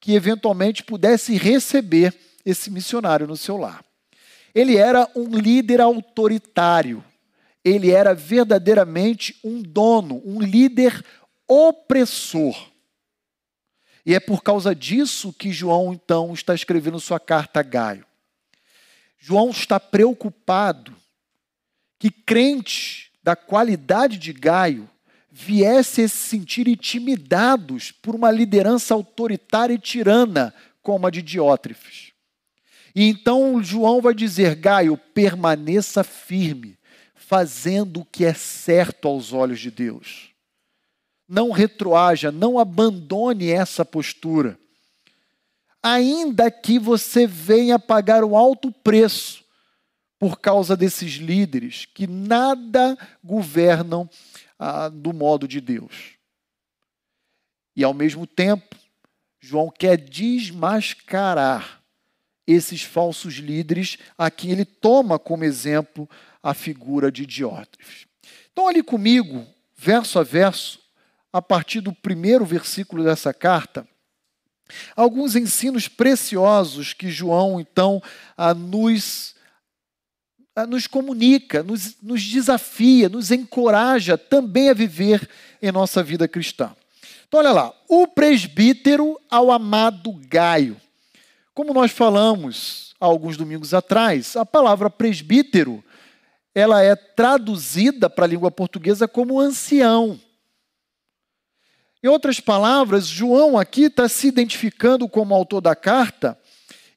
que 0.00 0.14
eventualmente 0.14 0.82
pudesse 0.82 1.36
receber 1.36 2.14
esse 2.44 2.70
missionário 2.70 3.26
no 3.26 3.36
seu 3.36 3.56
lar. 3.56 3.84
Ele 4.54 4.76
era 4.76 5.08
um 5.14 5.28
líder 5.28 5.80
autoritário, 5.80 7.04
ele 7.64 7.90
era 7.90 8.14
verdadeiramente 8.14 9.36
um 9.44 9.62
dono, 9.62 10.22
um 10.24 10.40
líder 10.40 11.04
opressor. 11.46 12.70
E 14.04 14.14
é 14.14 14.20
por 14.20 14.42
causa 14.42 14.74
disso 14.74 15.32
que 15.32 15.52
João, 15.52 15.92
então, 15.92 16.32
está 16.32 16.54
escrevendo 16.54 16.98
sua 16.98 17.20
carta 17.20 17.60
a 17.60 17.62
Gaio. 17.62 18.06
João 19.18 19.50
está 19.50 19.78
preocupado 19.78 20.96
que 21.98 22.10
crentes 22.10 23.10
da 23.22 23.36
qualidade 23.36 24.16
de 24.16 24.32
Gaio 24.32 24.88
viessem 25.30 26.06
a 26.06 26.08
se 26.08 26.16
sentir 26.16 26.66
intimidados 26.66 27.92
por 27.92 28.14
uma 28.14 28.30
liderança 28.30 28.94
autoritária 28.94 29.74
e 29.74 29.78
tirana 29.78 30.54
como 30.82 31.06
a 31.06 31.10
de 31.10 31.20
Diótrefes. 31.20 32.12
E 32.94 33.04
então 33.08 33.62
João 33.62 34.00
vai 34.00 34.14
dizer: 34.14 34.56
Gaio, 34.56 34.96
permaneça 34.96 36.02
firme, 36.02 36.78
fazendo 37.14 38.00
o 38.00 38.04
que 38.04 38.24
é 38.24 38.34
certo 38.34 39.06
aos 39.06 39.32
olhos 39.32 39.60
de 39.60 39.70
Deus. 39.70 40.29
Não 41.30 41.52
retroaja, 41.52 42.32
não 42.32 42.58
abandone 42.58 43.50
essa 43.50 43.84
postura. 43.84 44.58
Ainda 45.80 46.50
que 46.50 46.76
você 46.76 47.24
venha 47.24 47.78
pagar 47.78 48.24
um 48.24 48.36
alto 48.36 48.72
preço 48.72 49.44
por 50.18 50.40
causa 50.40 50.76
desses 50.76 51.12
líderes 51.12 51.86
que 51.86 52.08
nada 52.08 52.98
governam 53.22 54.10
ah, 54.58 54.88
do 54.88 55.12
modo 55.12 55.46
de 55.46 55.60
Deus. 55.60 56.16
E 57.76 57.84
ao 57.84 57.94
mesmo 57.94 58.26
tempo, 58.26 58.74
João 59.38 59.70
quer 59.70 59.96
desmascarar 59.96 61.80
esses 62.44 62.82
falsos 62.82 63.34
líderes 63.34 63.98
a 64.18 64.32
quem 64.32 64.50
ele 64.50 64.64
toma 64.64 65.16
como 65.16 65.44
exemplo 65.44 66.10
a 66.42 66.52
figura 66.54 67.12
de 67.12 67.24
Diótrefes. 67.24 68.06
Então, 68.50 68.64
olhe 68.64 68.82
comigo, 68.82 69.46
verso 69.76 70.18
a 70.18 70.24
verso, 70.24 70.80
a 71.32 71.40
partir 71.40 71.80
do 71.80 71.92
primeiro 71.92 72.44
versículo 72.44 73.04
dessa 73.04 73.32
carta, 73.32 73.86
alguns 74.96 75.36
ensinos 75.36 75.88
preciosos 75.88 76.92
que 76.92 77.10
João, 77.10 77.60
então, 77.60 78.02
nos, 78.56 79.34
nos 80.68 80.86
comunica, 80.86 81.62
nos, 81.62 82.00
nos 82.02 82.22
desafia, 82.22 83.08
nos 83.08 83.30
encoraja 83.30 84.16
também 84.16 84.70
a 84.70 84.74
viver 84.74 85.28
em 85.62 85.72
nossa 85.72 86.02
vida 86.02 86.26
cristã. 86.26 86.74
Então, 87.26 87.40
olha 87.40 87.52
lá, 87.52 87.72
o 87.88 88.06
presbítero 88.08 89.20
ao 89.30 89.52
amado 89.52 90.12
Gaio. 90.26 90.76
Como 91.54 91.72
nós 91.72 91.92
falamos 91.92 92.94
há 93.00 93.06
alguns 93.06 93.36
domingos 93.36 93.72
atrás, 93.72 94.36
a 94.36 94.44
palavra 94.44 94.90
presbítero 94.90 95.84
ela 96.54 96.82
é 96.82 96.96
traduzida 96.96 98.10
para 98.10 98.24
a 98.24 98.28
língua 98.28 98.50
portuguesa 98.50 99.06
como 99.06 99.40
ancião. 99.40 100.18
Em 102.02 102.08
outras 102.08 102.40
palavras, 102.40 103.06
João 103.06 103.58
aqui 103.58 103.84
está 103.84 104.08
se 104.08 104.28
identificando 104.28 105.08
como 105.08 105.34
autor 105.34 105.60
da 105.60 105.76
carta 105.76 106.38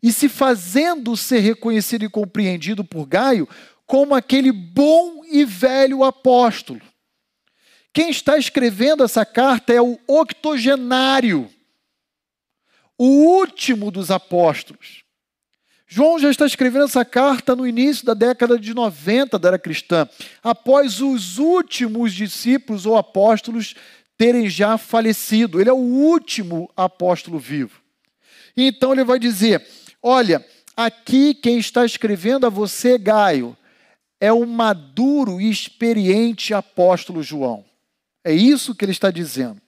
e 0.02 0.14
se 0.14 0.30
fazendo 0.30 1.16
ser 1.18 1.40
reconhecido 1.40 2.06
e 2.06 2.10
compreendido 2.10 2.84
por 2.86 3.06
Gaio 3.06 3.48
como 3.86 4.16
aquele 4.16 4.52
bom 4.52 5.24
e 5.26 5.44
velho 5.44 6.04
apóstolo. 6.04 6.82
Quem 7.94 8.10
está 8.10 8.38
escrevendo 8.38 9.04
essa 9.04 9.26
carta 9.26 9.74
é 9.74 9.82
o 9.82 10.00
octogenário, 10.08 11.50
o 12.98 13.06
último 13.06 13.92
dos 13.92 14.10
apóstolos. 14.10 15.04
João 15.86 16.18
já 16.18 16.32
está 16.32 16.46
escrevendo 16.48 16.86
essa 16.86 17.06
carta 17.06 17.56
no 17.56 17.68
início 17.68 18.04
da 18.04 18.16
década 18.16 18.58
de 18.58 18.74
90 18.74 19.38
da 19.38 19.50
era 19.50 19.60
cristã, 19.60 20.10
após 20.42 21.02
os 21.02 21.38
últimos 21.38 22.14
discípulos 22.14 22.88
ou 22.88 22.98
apóstolos 22.98 23.76
terem 24.24 24.50
já 24.50 24.78
falecido. 24.78 25.60
Ele 25.60 25.70
é 25.70 25.74
o 25.74 25.76
último 25.76 26.72
apóstolo 26.78 27.38
vivo. 27.38 27.82
Então 28.56 28.94
ele 28.94 29.04
vai 29.04 29.20
dizer: 29.20 29.68
Olha, 30.02 30.46
aqui 30.78 31.34
quem 31.34 31.58
está 31.58 31.84
escrevendo 31.84 32.46
a 32.46 32.50
você, 32.50 32.98
Gaio, 32.98 33.58
é 34.22 34.32
o 34.32 34.48
maduro 34.48 35.42
e 35.42 35.50
experiente 35.50 36.54
apóstolo 36.54 37.22
João. 37.22 37.66
É 38.24 38.32
isso 38.32 38.74
que 38.74 38.86
ele 38.86 38.94
está 38.94 39.12
dizendo. 39.12 39.62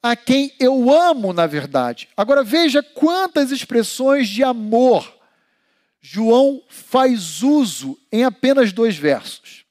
A 0.00 0.14
quem 0.14 0.52
eu 0.60 0.88
amo, 0.88 1.32
na 1.32 1.48
verdade. 1.48 2.08
Agora 2.16 2.44
veja 2.44 2.84
quantas 2.84 3.50
expressões 3.50 4.28
de 4.28 4.44
amor 4.44 5.12
João 6.00 6.62
faz 6.68 7.42
uso 7.42 7.98
em 8.12 8.22
apenas 8.22 8.72
dois 8.72 8.96
versos. 8.96 9.64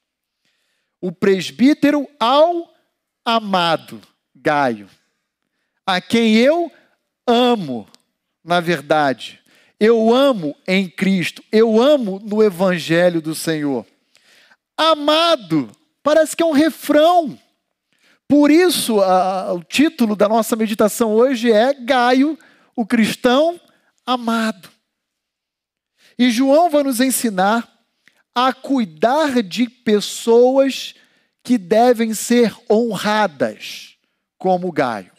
O 1.00 1.10
presbítero 1.10 2.06
ao 2.20 2.71
amado 3.24 4.00
Gaio, 4.34 4.88
a 5.86 6.00
quem 6.00 6.36
eu 6.36 6.70
amo, 7.26 7.86
na 8.44 8.60
verdade. 8.60 9.40
Eu 9.78 10.14
amo 10.14 10.56
em 10.66 10.88
Cristo, 10.88 11.42
eu 11.50 11.80
amo 11.80 12.20
no 12.24 12.42
Evangelho 12.42 13.20
do 13.20 13.34
Senhor. 13.34 13.84
Amado, 14.76 15.70
parece 16.02 16.36
que 16.36 16.42
é 16.42 16.46
um 16.46 16.52
refrão. 16.52 17.38
Por 18.28 18.50
isso, 18.50 19.00
a, 19.00 19.52
o 19.52 19.62
título 19.62 20.16
da 20.16 20.28
nossa 20.28 20.56
meditação 20.56 21.12
hoje 21.12 21.52
é 21.52 21.74
Gaio, 21.74 22.38
o 22.74 22.86
cristão 22.86 23.60
amado. 24.06 24.70
E 26.18 26.30
João 26.30 26.70
vai 26.70 26.82
nos 26.82 27.00
ensinar 27.00 27.68
a 28.34 28.52
cuidar 28.52 29.42
de 29.42 29.68
pessoas 29.68 30.94
que 31.42 31.58
devem 31.58 32.14
ser 32.14 32.54
honradas, 32.70 33.96
como 34.38 34.72
Gaio. 34.72 35.10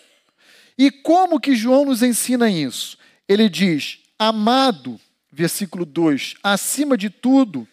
E 0.77 0.89
como 0.89 1.39
que 1.39 1.55
João 1.55 1.85
nos 1.85 2.01
ensina 2.01 2.49
isso? 2.49 2.97
Ele 3.27 3.49
diz: 3.49 3.99
Amado, 4.17 4.99
versículo 5.31 5.85
2, 5.85 6.35
acima 6.41 6.97
de 6.97 7.09
tudo, 7.09 7.67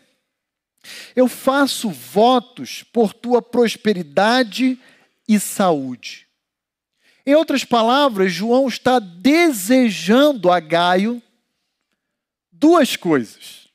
eu 1.15 1.29
faço 1.29 1.91
votos 1.91 2.83
por 2.83 3.13
tua 3.13 3.41
prosperidade 3.41 4.79
e 5.29 5.39
saúde. 5.39 6.27
Em 7.25 7.35
outras 7.35 7.65
palavras, 7.65 8.33
João 8.33 8.67
está 8.67 8.99
desejando 8.99 10.51
a 10.51 10.59
Gaio 10.59 11.23
duas 12.51 12.97
coisas. 12.97 13.69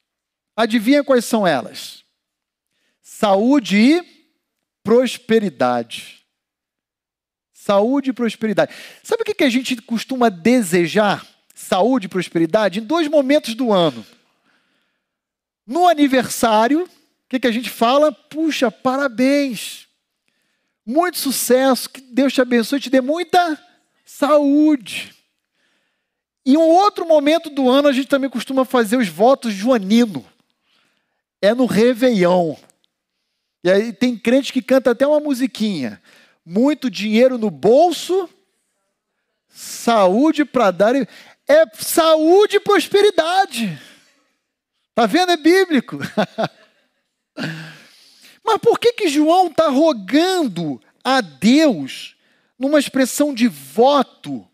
Adivinha 0.55 1.03
quais 1.03 1.25
são 1.25 1.45
elas? 1.45 2.03
Saúde 3.01 3.77
e 3.77 4.14
prosperidade. 4.85 6.23
Saúde 7.51 8.11
e 8.11 8.13
prosperidade. 8.13 8.73
Sabe 9.03 9.23
o 9.23 9.25
que 9.25 9.43
a 9.43 9.49
gente 9.49 9.75
costuma 9.81 10.29
desejar? 10.29 11.27
Saúde 11.53 12.05
e 12.05 12.09
prosperidade 12.09 12.79
em 12.79 12.83
dois 12.83 13.09
momentos 13.09 13.53
do 13.53 13.73
ano. 13.73 14.05
No 15.67 15.87
aniversário, 15.87 16.83
o 16.83 17.39
que 17.39 17.47
a 17.47 17.51
gente 17.51 17.69
fala? 17.69 18.13
Puxa, 18.13 18.71
parabéns 18.71 19.85
muito 20.85 21.17
sucesso, 21.17 21.89
que 21.89 21.99
Deus 21.99 22.31
te 22.31 22.41
abençoe 22.41 22.77
e 22.77 22.81
te 22.81 22.89
dê 22.89 23.01
muita 23.01 23.59
saúde. 24.05 25.13
E 26.45 26.55
um 26.55 26.61
outro 26.61 27.07
momento 27.07 27.49
do 27.49 27.67
ano 27.67 27.87
a 27.87 27.91
gente 27.91 28.07
também 28.07 28.29
costuma 28.29 28.63
fazer 28.63 28.97
os 28.97 29.07
votos 29.07 29.51
joanino. 29.51 30.23
É 31.41 31.55
no 31.55 31.65
Réveillon. 31.65 32.55
E 33.65 33.71
aí 33.71 33.91
tem 33.91 34.15
crente 34.15 34.53
que 34.53 34.61
canta 34.61 34.91
até 34.91 35.07
uma 35.07 35.19
musiquinha. 35.19 35.99
Muito 36.45 36.87
dinheiro 36.87 37.35
no 37.35 37.49
bolso, 37.49 38.29
saúde 39.47 40.45
para 40.45 40.69
dar. 40.69 40.95
É 40.95 41.65
saúde 41.73 42.57
e 42.57 42.59
prosperidade. 42.59 43.81
Tá 44.93 45.07
vendo? 45.07 45.31
É 45.31 45.37
bíblico. 45.37 45.97
Mas 48.45 48.59
por 48.61 48.79
que, 48.79 48.93
que 48.93 49.09
João 49.09 49.47
está 49.47 49.67
rogando 49.67 50.79
a 51.03 51.19
Deus 51.19 52.15
numa 52.59 52.77
expressão 52.77 53.33
de 53.33 53.47
voto 53.47 54.47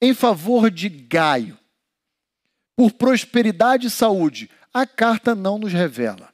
em 0.00 0.14
favor 0.14 0.70
de 0.70 0.88
Gaio? 0.88 1.58
Por 2.76 2.92
prosperidade 2.92 3.88
e 3.88 3.90
saúde. 3.90 4.48
A 4.72 4.86
carta 4.86 5.34
não 5.34 5.58
nos 5.58 5.72
revela. 5.72 6.33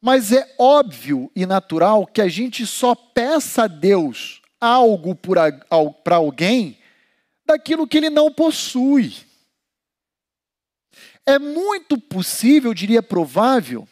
Mas 0.00 0.32
é 0.32 0.54
óbvio 0.58 1.30
e 1.34 1.44
natural 1.44 2.06
que 2.06 2.20
a 2.20 2.28
gente 2.28 2.66
só 2.66 2.94
peça 2.94 3.64
a 3.64 3.66
Deus 3.66 4.40
algo 4.60 5.14
para 5.14 6.16
alguém 6.16 6.78
daquilo 7.44 7.86
que 7.86 7.96
ele 7.96 8.10
não 8.10 8.32
possui. 8.32 9.16
É 11.26 11.38
muito 11.38 11.98
possível, 11.98 12.70
eu 12.70 12.74
diria 12.74 13.02
provável, 13.02 13.88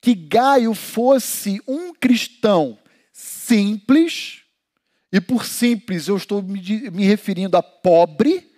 que 0.00 0.14
Gaio 0.14 0.74
fosse 0.74 1.62
um 1.66 1.94
cristão 1.94 2.78
simples, 3.12 4.42
e 5.12 5.20
por 5.20 5.46
simples 5.46 6.08
eu 6.08 6.16
estou 6.16 6.42
me, 6.42 6.60
me 6.90 7.04
referindo 7.04 7.56
a 7.56 7.62
pobre, 7.62 8.52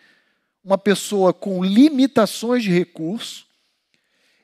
uma 0.62 0.78
pessoa 0.78 1.34
com 1.34 1.62
limitações 1.62 2.62
de 2.62 2.70
recurso, 2.70 3.46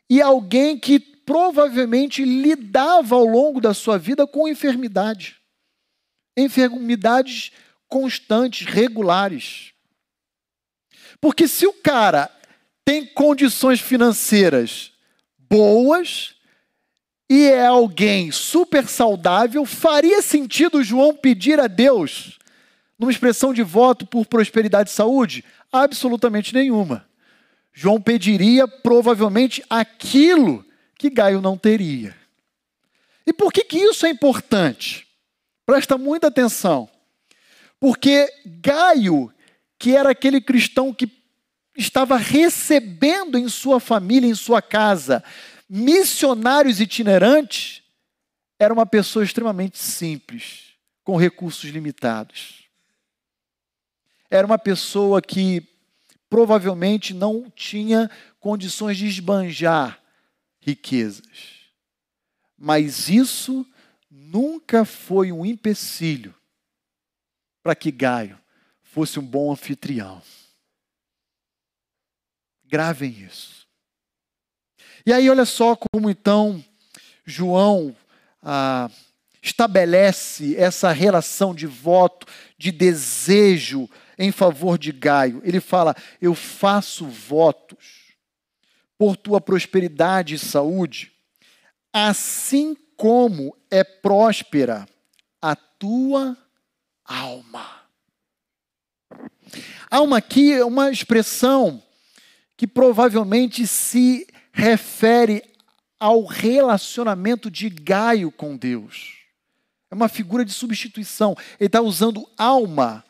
e 0.09 0.20
alguém 0.20 0.78
que 0.78 1.10
provavelmente 1.30 2.24
lidava 2.24 3.14
ao 3.14 3.24
longo 3.24 3.60
da 3.60 3.72
sua 3.72 3.96
vida 3.96 4.26
com 4.26 4.48
enfermidade. 4.48 5.36
Enfermidades 6.36 7.52
constantes, 7.86 8.66
regulares. 8.66 9.70
Porque 11.20 11.46
se 11.46 11.68
o 11.68 11.72
cara 11.72 12.28
tem 12.84 13.06
condições 13.06 13.80
financeiras 13.80 14.92
boas, 15.38 16.34
e 17.30 17.44
é 17.44 17.64
alguém 17.64 18.32
super 18.32 18.88
saudável, 18.88 19.64
faria 19.64 20.20
sentido 20.20 20.82
João 20.82 21.14
pedir 21.14 21.60
a 21.60 21.68
Deus, 21.68 22.40
numa 22.98 23.12
expressão 23.12 23.54
de 23.54 23.62
voto 23.62 24.04
por 24.04 24.26
prosperidade 24.26 24.90
e 24.90 24.94
saúde? 24.94 25.44
Absolutamente 25.70 26.52
nenhuma. 26.52 27.06
João 27.72 28.00
pediria 28.00 28.66
provavelmente 28.66 29.62
aquilo 29.70 30.68
que 31.00 31.08
Gaio 31.08 31.40
não 31.40 31.56
teria. 31.56 32.14
E 33.26 33.32
por 33.32 33.50
que, 33.50 33.64
que 33.64 33.78
isso 33.78 34.04
é 34.04 34.10
importante? 34.10 35.08
Presta 35.64 35.96
muita 35.96 36.26
atenção. 36.26 36.90
Porque 37.80 38.30
Gaio, 38.44 39.32
que 39.78 39.96
era 39.96 40.10
aquele 40.10 40.42
cristão 40.42 40.92
que 40.92 41.10
estava 41.74 42.18
recebendo 42.18 43.38
em 43.38 43.48
sua 43.48 43.80
família, 43.80 44.28
em 44.28 44.34
sua 44.34 44.60
casa, 44.60 45.24
missionários 45.66 46.80
itinerantes, 46.80 47.82
era 48.58 48.74
uma 48.74 48.84
pessoa 48.84 49.24
extremamente 49.24 49.78
simples, 49.78 50.74
com 51.02 51.16
recursos 51.16 51.70
limitados. 51.70 52.68
era 54.30 54.46
uma 54.46 54.58
pessoa 54.58 55.22
que 55.22 55.66
provavelmente 56.28 57.14
não 57.14 57.50
tinha 57.56 58.10
condições 58.38 58.98
de 58.98 59.06
esbanjar 59.06 60.00
riquezas. 60.61 61.70
Mas 62.57 63.09
isso 63.09 63.66
nunca 64.11 64.85
foi 64.85 65.33
um 65.33 65.44
empecilho 65.44 66.35
para 67.62 67.75
que 67.75 67.90
Gaio 67.90 68.38
fosse 68.83 69.18
um 69.18 69.25
bom 69.25 69.53
anfitrião. 69.53 70.23
Gravem 72.64 73.11
isso. 73.11 73.66
E 75.05 75.12
aí, 75.12 75.31
olha 75.31 75.44
só 75.44 75.75
como 75.75 76.11
então 76.11 76.62
João 77.25 77.96
ah, 78.42 78.90
estabelece 79.42 80.57
essa 80.57 80.92
relação 80.92 81.55
de 81.55 81.66
voto, 81.66 82.27
de 82.59 82.70
desejo 82.70 83.88
em 84.18 84.31
favor 84.31 84.79
de 84.79 84.92
Gaio. 84.92 85.40
Ele 85.44 85.61
fala: 85.61 85.96
Eu 86.20 86.35
faço 86.35 87.07
votos 87.07 87.99
por 89.00 89.16
tua 89.16 89.40
prosperidade 89.40 90.34
e 90.34 90.38
saúde, 90.38 91.10
assim 91.90 92.76
como 92.98 93.56
é 93.70 93.82
próspera 93.82 94.86
a 95.40 95.56
tua 95.56 96.36
alma. 97.02 97.66
Alma 99.90 100.18
aqui 100.18 100.52
é 100.52 100.62
uma 100.66 100.90
expressão 100.90 101.82
que 102.58 102.66
provavelmente 102.66 103.66
se 103.66 104.26
refere 104.52 105.44
ao 105.98 106.26
relacionamento 106.26 107.50
de 107.50 107.70
Gaio 107.70 108.30
com 108.30 108.54
Deus. 108.54 109.16
É 109.90 109.94
uma 109.94 110.10
figura 110.10 110.44
de 110.44 110.52
substituição. 110.52 111.34
Ele 111.58 111.68
está 111.68 111.80
usando 111.80 112.28
alma 112.36 113.02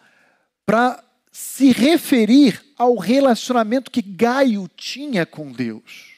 para 0.64 1.02
se 1.30 1.72
referir 1.72 2.60
ao 2.76 2.96
relacionamento 2.96 3.90
que 3.90 4.02
Gaio 4.02 4.68
tinha 4.76 5.24
com 5.24 5.52
Deus. 5.52 6.10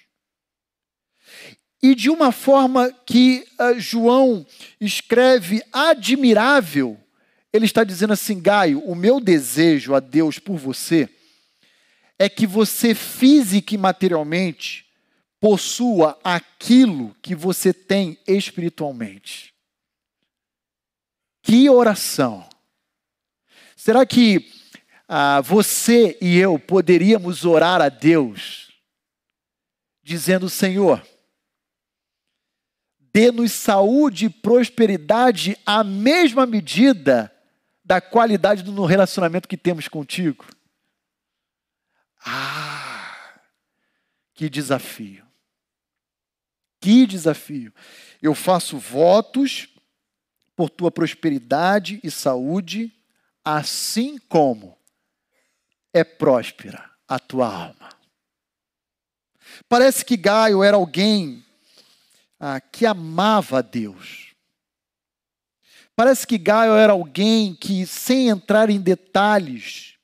E 1.83 1.95
de 1.95 2.09
uma 2.09 2.31
forma 2.31 2.93
que 3.05 3.45
uh, 3.59 3.79
João 3.79 4.47
escreve 4.81 5.63
admirável, 5.73 6.99
ele 7.53 7.67
está 7.67 7.83
dizendo 7.83 8.13
assim: 8.13 8.41
Gaio, 8.41 8.79
o 8.81 8.95
meu 8.95 9.21
desejo 9.21 9.95
a 9.95 10.01
Deus 10.01 10.39
por 10.39 10.57
você 10.57 11.09
é 12.19 12.29
que 12.29 12.47
você 12.47 12.95
física 12.95 13.75
e 13.75 13.79
materialmente 13.79 14.87
possua 15.41 16.17
aquilo 16.23 17.17
que 17.21 17.35
você 17.35 17.73
tem 17.75 18.17
espiritualmente. 18.29 19.53
Que 21.43 21.69
oração! 21.69 22.49
Será 23.75 24.07
que 24.07 24.62
ah, 25.09 25.41
você 25.41 26.17
e 26.21 26.39
eu 26.39 26.59
poderíamos 26.59 27.45
orar 27.45 27.81
a 27.81 27.89
Deus 27.89 28.73
dizendo: 30.03 30.49
Senhor, 30.49 31.07
dê-nos 32.99 33.53
saúde 33.53 34.27
e 34.27 34.31
prosperidade 34.31 35.59
à 35.67 35.85
mesma 35.85 36.47
medida 36.47 37.33
da 37.85 38.01
qualidade 38.01 38.63
do 38.63 38.85
relacionamento 38.85 39.49
que 39.49 39.57
temos 39.57 39.89
contigo? 39.89 40.47
Ah, 42.25 43.41
que 44.35 44.49
desafio! 44.49 45.27
Que 46.81 47.07
desafio! 47.07 47.73
Eu 48.21 48.35
faço 48.35 48.79
votos 48.79 49.69
por 50.57 50.71
tua 50.71 50.91
prosperidade 50.91 52.01
e 52.03 52.11
saúde, 52.11 52.93
assim 53.45 54.19
como 54.29 54.79
é 55.93 56.05
próspera 56.05 56.91
a 57.07 57.19
tua 57.19 57.47
alma. 57.47 57.91
Parece 59.69 60.05
que 60.05 60.17
Gaio 60.17 60.63
era 60.63 60.77
alguém 60.77 61.45
ah, 62.41 62.61
que 62.61 62.87
amava 62.87 63.59
a 63.59 63.63
Deus. 63.63 64.35
Parece 65.95 66.27
que 66.27 66.39
Gaio 66.39 66.73
era 66.73 66.93
alguém 66.93 67.55
que, 67.55 67.87
sem 67.87 68.29
entrar 68.29 68.71
em 68.71 68.81
detalhes, 68.81 69.95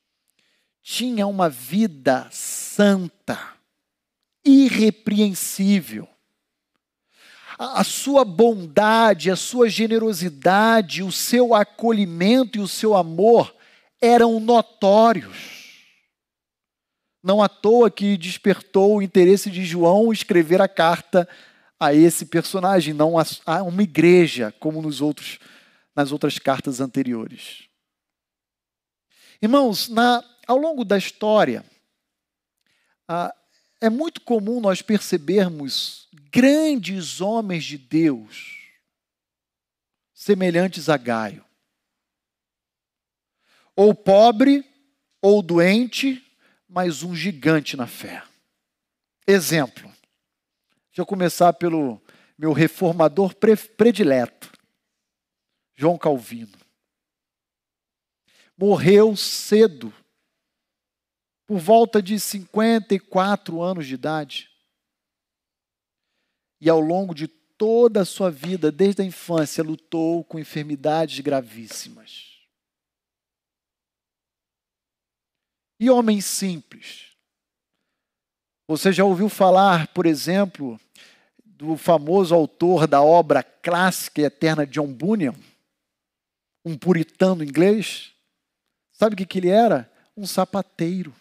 tinha 0.82 1.26
uma 1.26 1.48
vida 1.48 2.28
santa, 2.30 3.38
irrepreensível 4.44 6.08
a 7.58 7.82
sua 7.82 8.24
bondade, 8.24 9.32
a 9.32 9.36
sua 9.36 9.68
generosidade, 9.68 11.02
o 11.02 11.10
seu 11.10 11.54
acolhimento 11.54 12.56
e 12.56 12.60
o 12.60 12.68
seu 12.68 12.94
amor 12.94 13.52
eram 14.00 14.38
notórios. 14.38 15.57
Não 17.28 17.42
à 17.42 17.48
toa 17.48 17.90
que 17.90 18.16
despertou 18.16 18.96
o 18.96 19.02
interesse 19.02 19.50
de 19.50 19.62
João 19.62 20.10
escrever 20.10 20.62
a 20.62 20.66
carta 20.66 21.28
a 21.78 21.92
esse 21.92 22.24
personagem, 22.24 22.94
não 22.94 23.16
a 23.18 23.62
uma 23.62 23.82
igreja, 23.82 24.50
como 24.58 24.80
nos 24.80 25.02
outros, 25.02 25.38
nas 25.94 26.10
outras 26.10 26.38
cartas 26.38 26.80
anteriores. 26.80 27.68
Irmãos, 29.42 29.90
na, 29.90 30.24
ao 30.46 30.56
longo 30.56 30.86
da 30.86 30.96
história, 30.96 31.62
é 33.78 33.90
muito 33.90 34.22
comum 34.22 34.58
nós 34.58 34.80
percebermos 34.80 36.08
grandes 36.32 37.20
homens 37.20 37.62
de 37.62 37.76
Deus 37.76 38.56
semelhantes 40.14 40.88
a 40.88 40.96
Gaio. 40.96 41.44
Ou 43.76 43.94
pobre, 43.94 44.64
ou 45.20 45.42
doente, 45.42 46.24
mas 46.68 47.02
um 47.02 47.14
gigante 47.14 47.76
na 47.76 47.86
fé. 47.86 48.22
Exemplo. 49.26 49.88
Deixa 50.88 51.02
eu 51.02 51.06
começar 51.06 51.52
pelo 51.52 52.00
meu 52.36 52.52
reformador 52.52 53.34
predileto, 53.76 54.52
João 55.74 55.96
Calvino. 55.96 56.56
Morreu 58.56 59.16
cedo, 59.16 59.94
por 61.46 61.58
volta 61.58 62.02
de 62.02 62.18
54 62.18 63.62
anos 63.62 63.86
de 63.86 63.94
idade. 63.94 64.50
E 66.60 66.68
ao 66.68 66.80
longo 66.80 67.14
de 67.14 67.28
toda 67.28 68.02
a 68.02 68.04
sua 68.04 68.30
vida, 68.30 68.70
desde 68.70 69.02
a 69.02 69.04
infância, 69.04 69.62
lutou 69.62 70.24
com 70.24 70.38
enfermidades 70.38 71.20
gravíssimas. 71.20 72.37
E 75.78 75.88
homens 75.88 76.24
simples. 76.24 77.08
Você 78.66 78.92
já 78.92 79.04
ouviu 79.04 79.28
falar, 79.28 79.88
por 79.88 80.04
exemplo, 80.04 80.78
do 81.44 81.76
famoso 81.76 82.34
autor 82.34 82.86
da 82.86 83.02
obra 83.02 83.42
clássica 83.42 84.20
e 84.20 84.24
eterna 84.24 84.66
John 84.66 84.92
Bunyan? 84.92 85.34
Um 86.64 86.76
puritano 86.76 87.42
inglês? 87.42 88.12
Sabe 88.92 89.14
o 89.14 89.26
que, 89.26 89.38
ele 89.38 89.48
era? 89.48 89.90
Um 90.16 90.26
sapateiro. 90.26 91.14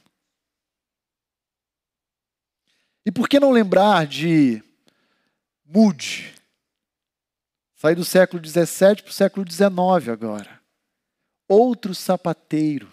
E 3.06 3.12
por 3.12 3.30
que 3.30 3.39
não 3.39 3.52
lembrar 3.52 4.06
de 4.06 4.62
Moody? 5.63 6.34
Sai 7.76 7.96
do 7.96 8.04
século 8.04 8.43
XVII 8.43 9.04
para 9.04 9.10
o 9.10 9.13
século 9.13 9.50
XIX 9.50 10.10
agora. 10.12 10.60
Outro 11.48 11.96
sapateiro. 11.96 12.91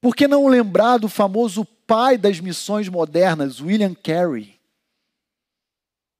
Por 0.00 0.14
que 0.14 0.28
não 0.28 0.46
lembrar 0.46 0.98
do 0.98 1.08
famoso 1.08 1.64
pai 1.64 2.18
das 2.18 2.40
missões 2.40 2.88
modernas, 2.88 3.60
William 3.60 3.94
Carey, 3.94 4.58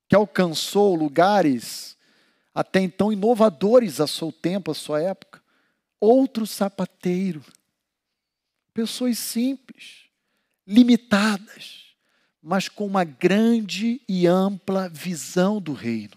que 0.09 0.17
alcançou 0.17 0.95
lugares 0.95 1.97
até 2.55 2.81
então 2.81 3.12
inovadores 3.12 4.01
a 4.01 4.07
seu 4.07 4.33
tempo, 4.33 4.71
a 4.71 4.75
sua 4.75 5.03
época? 5.03 5.43
Outro 6.01 6.47
sapateiro. 6.47 7.45
Pessoas 8.73 9.19
simples 9.19 10.07
limitadas, 10.67 11.95
mas 12.43 12.69
com 12.69 12.87
uma 12.87 13.05
grande 13.05 14.01
e 14.09 14.27
ampla 14.27 14.89
visão 14.89 15.61
do 15.61 15.73
reino. 15.73 16.17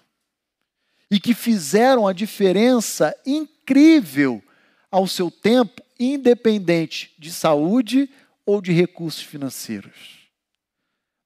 E 1.12 1.19
que 1.19 1.34
fizeram 1.34 2.08
a 2.08 2.13
diferença 2.13 3.15
incrível 3.26 4.43
ao 4.91 5.08
seu 5.08 5.30
tempo, 5.30 5.82
independente 5.99 7.13
de 7.19 7.31
saúde 7.31 8.09
ou 8.45 8.62
de 8.62 8.71
recursos 8.71 9.21
financeiros. 9.21 10.29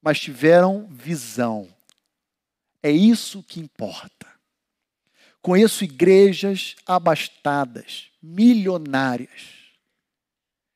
Mas 0.01 0.19
tiveram 0.19 0.87
visão. 0.89 1.69
É 2.81 2.91
isso 2.91 3.43
que 3.43 3.59
importa. 3.59 4.27
Conheço 5.41 5.83
igrejas 5.83 6.75
abastadas, 6.85 8.09
milionárias, 8.21 9.63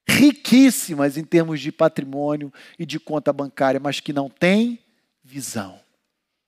riquíssimas 0.08 1.18
em 1.18 1.24
termos 1.24 1.60
de 1.60 1.72
patrimônio 1.72 2.54
e 2.78 2.86
de 2.86 3.00
conta 3.00 3.34
bancária, 3.34 3.80
mas 3.80 4.00
que 4.00 4.14
não 4.14 4.30
têm 4.30 4.80
visão. 5.24 5.80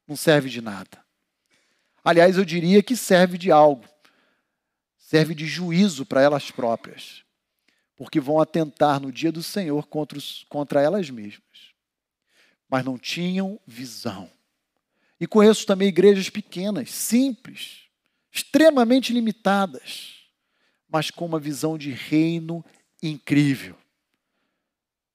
Não 0.08 0.16
serve 0.16 0.50
de 0.50 0.62
nada. 0.62 1.04
Aliás, 2.04 2.38
eu 2.38 2.46
diria 2.46 2.82
que 2.82 2.96
serve 2.96 3.38
de 3.38 3.52
algo. 3.52 3.86
Serve 4.98 5.36
de 5.36 5.46
juízo 5.46 6.06
para 6.06 6.22
elas 6.22 6.52
próprias. 6.52 7.24
Porque 8.00 8.18
vão 8.18 8.40
atentar 8.40 8.98
no 8.98 9.12
dia 9.12 9.30
do 9.30 9.44
Senhor 9.44 9.86
contra, 9.88 10.18
os, 10.18 10.46
contra 10.48 10.82
elas 10.82 11.10
mesmas. 11.10 11.74
Mas 12.70 12.86
não 12.86 12.98
tinham 12.98 13.60
visão. 13.68 14.32
E 15.20 15.28
conheço 15.28 15.66
também 15.66 15.90
igrejas 15.90 16.30
pequenas, 16.30 16.92
simples, 16.92 17.90
extremamente 18.32 19.12
limitadas, 19.12 20.14
mas 20.90 21.12
com 21.12 21.26
uma 21.26 21.42
visão 21.42 21.78
de 21.78 21.92
reino 21.92 22.64
incrível. 23.04 23.76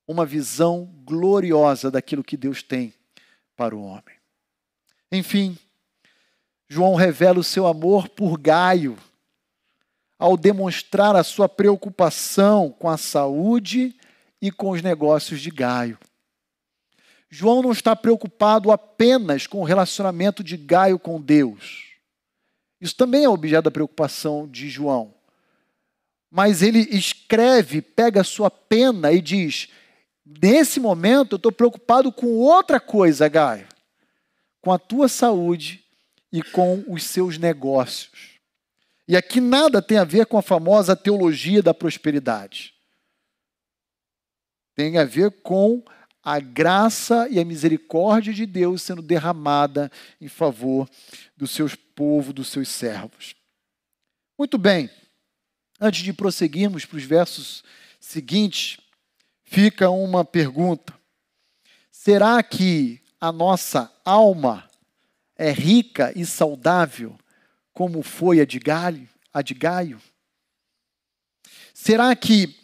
Uma 0.06 0.26
visão 0.26 0.84
gloriosa 1.06 1.90
daquilo 1.90 2.22
que 2.22 2.36
Deus 2.36 2.62
tem 2.62 2.92
para 3.56 3.74
o 3.74 3.82
homem. 3.82 4.14
Enfim, 5.10 5.56
João 6.68 6.96
revela 6.96 7.38
o 7.38 7.44
seu 7.44 7.66
amor 7.66 8.10
por 8.10 8.38
Gaio, 8.38 8.98
ao 10.24 10.38
demonstrar 10.38 11.14
a 11.14 11.22
sua 11.22 11.50
preocupação 11.50 12.70
com 12.70 12.88
a 12.88 12.96
saúde 12.96 13.94
e 14.40 14.50
com 14.50 14.70
os 14.70 14.80
negócios 14.80 15.38
de 15.38 15.50
Gaio. 15.50 15.98
João 17.28 17.60
não 17.60 17.72
está 17.72 17.94
preocupado 17.94 18.72
apenas 18.72 19.46
com 19.46 19.60
o 19.60 19.64
relacionamento 19.64 20.42
de 20.42 20.56
Gaio 20.56 20.98
com 20.98 21.20
Deus. 21.20 21.98
Isso 22.80 22.96
também 22.96 23.24
é 23.24 23.28
objeto 23.28 23.64
da 23.64 23.70
preocupação 23.70 24.48
de 24.48 24.70
João. 24.70 25.12
Mas 26.30 26.62
ele 26.62 26.78
escreve, 26.90 27.82
pega 27.82 28.22
a 28.22 28.24
sua 28.24 28.50
pena 28.50 29.12
e 29.12 29.20
diz: 29.20 29.68
Nesse 30.24 30.80
momento 30.80 31.34
eu 31.34 31.36
estou 31.36 31.52
preocupado 31.52 32.10
com 32.10 32.28
outra 32.28 32.80
coisa, 32.80 33.28
Gaio, 33.28 33.68
com 34.62 34.72
a 34.72 34.78
tua 34.78 35.06
saúde 35.06 35.84
e 36.32 36.42
com 36.42 36.82
os 36.88 37.04
seus 37.04 37.36
negócios. 37.36 38.33
E 39.06 39.16
aqui 39.16 39.40
nada 39.40 39.82
tem 39.82 39.98
a 39.98 40.04
ver 40.04 40.26
com 40.26 40.38
a 40.38 40.42
famosa 40.42 40.96
teologia 40.96 41.62
da 41.62 41.74
prosperidade. 41.74 42.74
Tem 44.74 44.98
a 44.98 45.04
ver 45.04 45.30
com 45.42 45.84
a 46.22 46.40
graça 46.40 47.28
e 47.28 47.38
a 47.38 47.44
misericórdia 47.44 48.32
de 48.32 48.46
Deus 48.46 48.80
sendo 48.80 49.02
derramada 49.02 49.92
em 50.18 50.26
favor 50.26 50.88
dos 51.36 51.50
seus 51.50 51.74
povos, 51.74 52.32
dos 52.32 52.48
seus 52.48 52.68
servos. 52.68 53.34
Muito 54.38 54.56
bem, 54.56 54.90
antes 55.78 56.02
de 56.02 56.12
prosseguirmos 56.12 56.86
para 56.86 56.96
os 56.96 57.04
versos 57.04 57.62
seguintes, 58.00 58.78
fica 59.44 59.90
uma 59.90 60.24
pergunta: 60.24 60.94
será 61.90 62.42
que 62.42 63.02
a 63.20 63.30
nossa 63.30 63.92
alma 64.02 64.68
é 65.36 65.52
rica 65.52 66.12
e 66.16 66.24
saudável 66.24 67.16
como 67.74 68.02
foi 68.02 68.40
a 68.40 68.46
de 68.46 68.58
Galho, 68.58 69.08
a 69.32 69.42
de 69.42 69.52
Gaio? 69.52 70.00
Será 71.74 72.14
que 72.14 72.56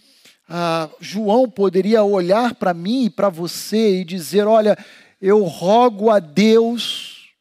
ah, 0.49 0.89
João 1.01 1.51
poderia 1.51 2.03
olhar 2.03 2.55
para 2.55 2.73
mim 2.73 3.07
e 3.07 3.11
para 3.11 3.29
você 3.29 4.01
e 4.01 4.05
dizer: 4.05 4.47
Olha, 4.47 4.79
eu 5.21 5.43
rogo 5.43 6.11
a 6.11 6.19
Deus 6.19 7.35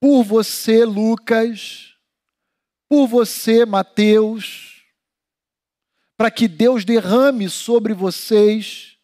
por 0.00 0.22
você, 0.22 0.84
Lucas, 0.84 1.94
por 2.88 3.06
você, 3.06 3.64
Mateus, 3.64 4.84
para 6.16 6.30
que 6.30 6.46
Deus 6.46 6.84
derrame 6.84 7.48
sobre 7.48 7.94
vocês, 7.94 8.96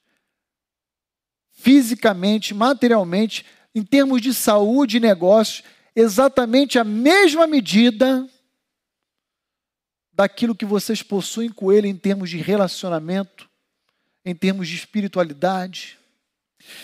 fisicamente, 1.53 2.53
materialmente, 2.53 3.47
em 3.75 3.83
termos 3.83 4.21
de 4.21 4.35
saúde 4.35 4.99
e 4.99 5.01
negócios, 5.01 5.65
exatamente 5.95 6.79
a 6.79 6.85
mesma 6.85 7.47
medida 7.47 8.29
daquilo 10.13 10.55
que 10.55 10.65
vocês 10.65 11.03
possuem 11.03 11.49
com 11.49 11.73
Ele 11.73 11.89
em 11.89 11.97
termos 11.97 12.29
de 12.31 12.37
relacionamento, 12.37 13.49
em 14.25 14.35
termos 14.35 14.69
de 14.69 14.77
espiritualidade? 14.77 15.99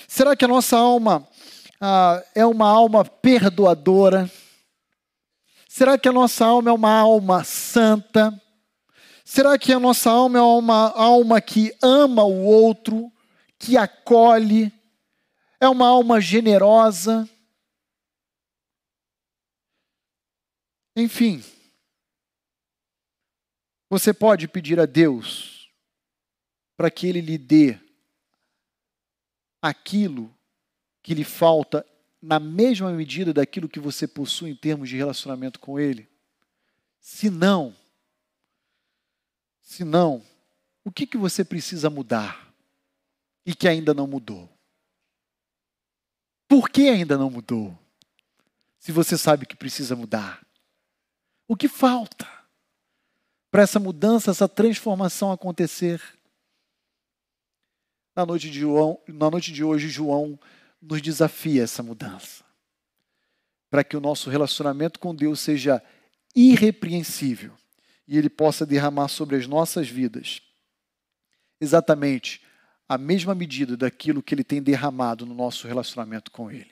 Será 0.08 0.34
que 0.34 0.44
a 0.44 0.48
nossa 0.48 0.76
alma 0.76 1.26
ah, 1.80 2.22
é 2.34 2.46
uma 2.46 2.68
alma 2.68 3.04
perdoadora? 3.04 4.30
Será 5.68 5.98
que 5.98 6.08
a 6.08 6.12
nossa 6.12 6.46
alma 6.46 6.70
é 6.70 6.72
uma 6.72 6.90
alma 6.90 7.44
santa? 7.44 8.32
Será 9.22 9.58
que 9.58 9.72
a 9.72 9.78
nossa 9.80 10.10
alma 10.10 10.38
é 10.38 10.42
uma 10.42 10.92
alma 10.96 11.40
que 11.40 11.74
ama 11.82 12.24
o 12.24 12.44
outro, 12.44 13.12
que 13.58 13.76
acolhe? 13.76 14.72
É 15.60 15.68
uma 15.68 15.86
alma 15.86 16.20
generosa? 16.20 17.28
Enfim, 20.96 21.44
você 23.90 24.14
pode 24.14 24.48
pedir 24.48 24.80
a 24.80 24.86
Deus 24.86 25.70
para 26.74 26.90
que 26.90 27.06
Ele 27.06 27.20
lhe 27.20 27.36
dê 27.36 27.78
aquilo 29.60 30.34
que 31.02 31.12
lhe 31.12 31.22
falta 31.22 31.86
na 32.20 32.40
mesma 32.40 32.90
medida 32.92 33.34
daquilo 33.34 33.68
que 33.68 33.78
você 33.78 34.08
possui 34.08 34.50
em 34.50 34.56
termos 34.56 34.88
de 34.88 34.96
relacionamento 34.96 35.60
com 35.60 35.78
Ele? 35.78 36.08
Se 36.98 37.28
não, 37.28 37.76
se 39.60 39.84
não, 39.84 40.24
o 40.82 40.90
que, 40.90 41.06
que 41.06 41.18
você 41.18 41.44
precisa 41.44 41.90
mudar 41.90 42.50
e 43.44 43.54
que 43.54 43.68
ainda 43.68 43.92
não 43.92 44.06
mudou? 44.06 44.50
Por 46.48 46.70
que 46.70 46.88
ainda 46.88 47.18
não 47.18 47.28
mudou? 47.28 47.76
Se 48.78 48.92
você 48.92 49.18
sabe 49.18 49.44
que 49.44 49.56
precisa 49.56 49.94
mudar. 49.94 50.45
O 51.48 51.56
que 51.56 51.68
falta 51.68 52.26
para 53.50 53.62
essa 53.62 53.78
mudança, 53.78 54.30
essa 54.30 54.48
transformação 54.48 55.30
acontecer? 55.30 56.02
Na 58.14 58.26
noite, 58.26 58.50
de 58.50 58.60
João, 58.60 59.00
na 59.06 59.30
noite 59.30 59.52
de 59.52 59.62
hoje, 59.62 59.88
João 59.88 60.38
nos 60.80 61.00
desafia 61.00 61.62
essa 61.62 61.82
mudança. 61.82 62.44
Para 63.70 63.84
que 63.84 63.96
o 63.96 64.00
nosso 64.00 64.30
relacionamento 64.30 64.98
com 64.98 65.14
Deus 65.14 65.40
seja 65.40 65.82
irrepreensível 66.34 67.52
e 68.08 68.16
Ele 68.16 68.28
possa 68.28 68.64
derramar 68.64 69.08
sobre 69.08 69.36
as 69.36 69.46
nossas 69.46 69.88
vidas 69.88 70.42
exatamente 71.60 72.42
a 72.88 72.96
mesma 72.96 73.34
medida 73.34 73.76
daquilo 73.76 74.22
que 74.22 74.34
Ele 74.34 74.44
tem 74.44 74.62
derramado 74.62 75.26
no 75.26 75.34
nosso 75.34 75.66
relacionamento 75.66 76.30
com 76.30 76.50
Ele. 76.50 76.70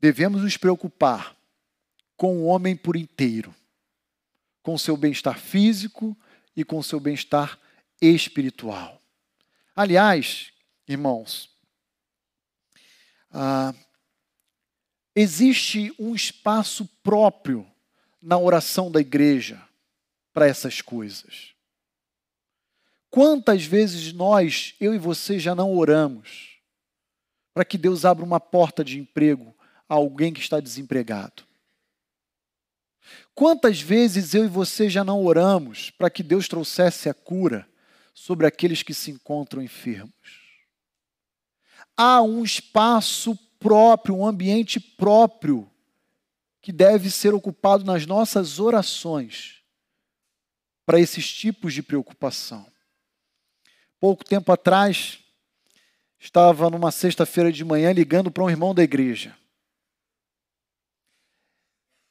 Devemos 0.00 0.42
nos 0.42 0.56
preocupar 0.56 1.33
com 2.24 2.38
o 2.38 2.46
homem 2.46 2.74
por 2.74 2.96
inteiro, 2.96 3.54
com 4.62 4.78
seu 4.78 4.96
bem-estar 4.96 5.38
físico 5.38 6.16
e 6.56 6.64
com 6.64 6.82
seu 6.82 6.98
bem-estar 6.98 7.60
espiritual. 8.00 8.98
Aliás, 9.76 10.50
irmãos, 10.88 11.50
ah, 13.30 13.74
existe 15.14 15.94
um 15.98 16.14
espaço 16.14 16.88
próprio 17.02 17.70
na 18.22 18.38
oração 18.38 18.90
da 18.90 19.02
igreja 19.02 19.62
para 20.32 20.46
essas 20.46 20.80
coisas. 20.80 21.52
Quantas 23.10 23.66
vezes 23.66 24.14
nós, 24.14 24.74
eu 24.80 24.94
e 24.94 24.98
você, 24.98 25.38
já 25.38 25.54
não 25.54 25.76
oramos 25.76 26.58
para 27.52 27.66
que 27.66 27.76
Deus 27.76 28.06
abra 28.06 28.24
uma 28.24 28.40
porta 28.40 28.82
de 28.82 28.98
emprego 28.98 29.54
a 29.86 29.92
alguém 29.92 30.32
que 30.32 30.40
está 30.40 30.58
desempregado? 30.58 31.44
Quantas 33.34 33.80
vezes 33.80 34.32
eu 34.32 34.44
e 34.44 34.48
você 34.48 34.88
já 34.88 35.02
não 35.02 35.24
oramos 35.24 35.90
para 35.90 36.08
que 36.08 36.22
Deus 36.22 36.46
trouxesse 36.46 37.08
a 37.08 37.14
cura 37.14 37.68
sobre 38.14 38.46
aqueles 38.46 38.82
que 38.82 38.94
se 38.94 39.10
encontram 39.10 39.60
enfermos? 39.60 40.12
Há 41.96 42.22
um 42.22 42.44
espaço 42.44 43.36
próprio, 43.58 44.16
um 44.16 44.26
ambiente 44.26 44.78
próprio 44.78 45.68
que 46.62 46.72
deve 46.72 47.10
ser 47.10 47.34
ocupado 47.34 47.84
nas 47.84 48.06
nossas 48.06 48.60
orações 48.60 49.62
para 50.86 51.00
esses 51.00 51.32
tipos 51.32 51.74
de 51.74 51.82
preocupação. 51.82 52.66
Pouco 53.98 54.24
tempo 54.24 54.52
atrás, 54.52 55.18
estava 56.18 56.70
numa 56.70 56.92
sexta-feira 56.92 57.50
de 57.50 57.64
manhã 57.64 57.92
ligando 57.92 58.30
para 58.30 58.44
um 58.44 58.50
irmão 58.50 58.74
da 58.74 58.82
igreja. 58.82 59.36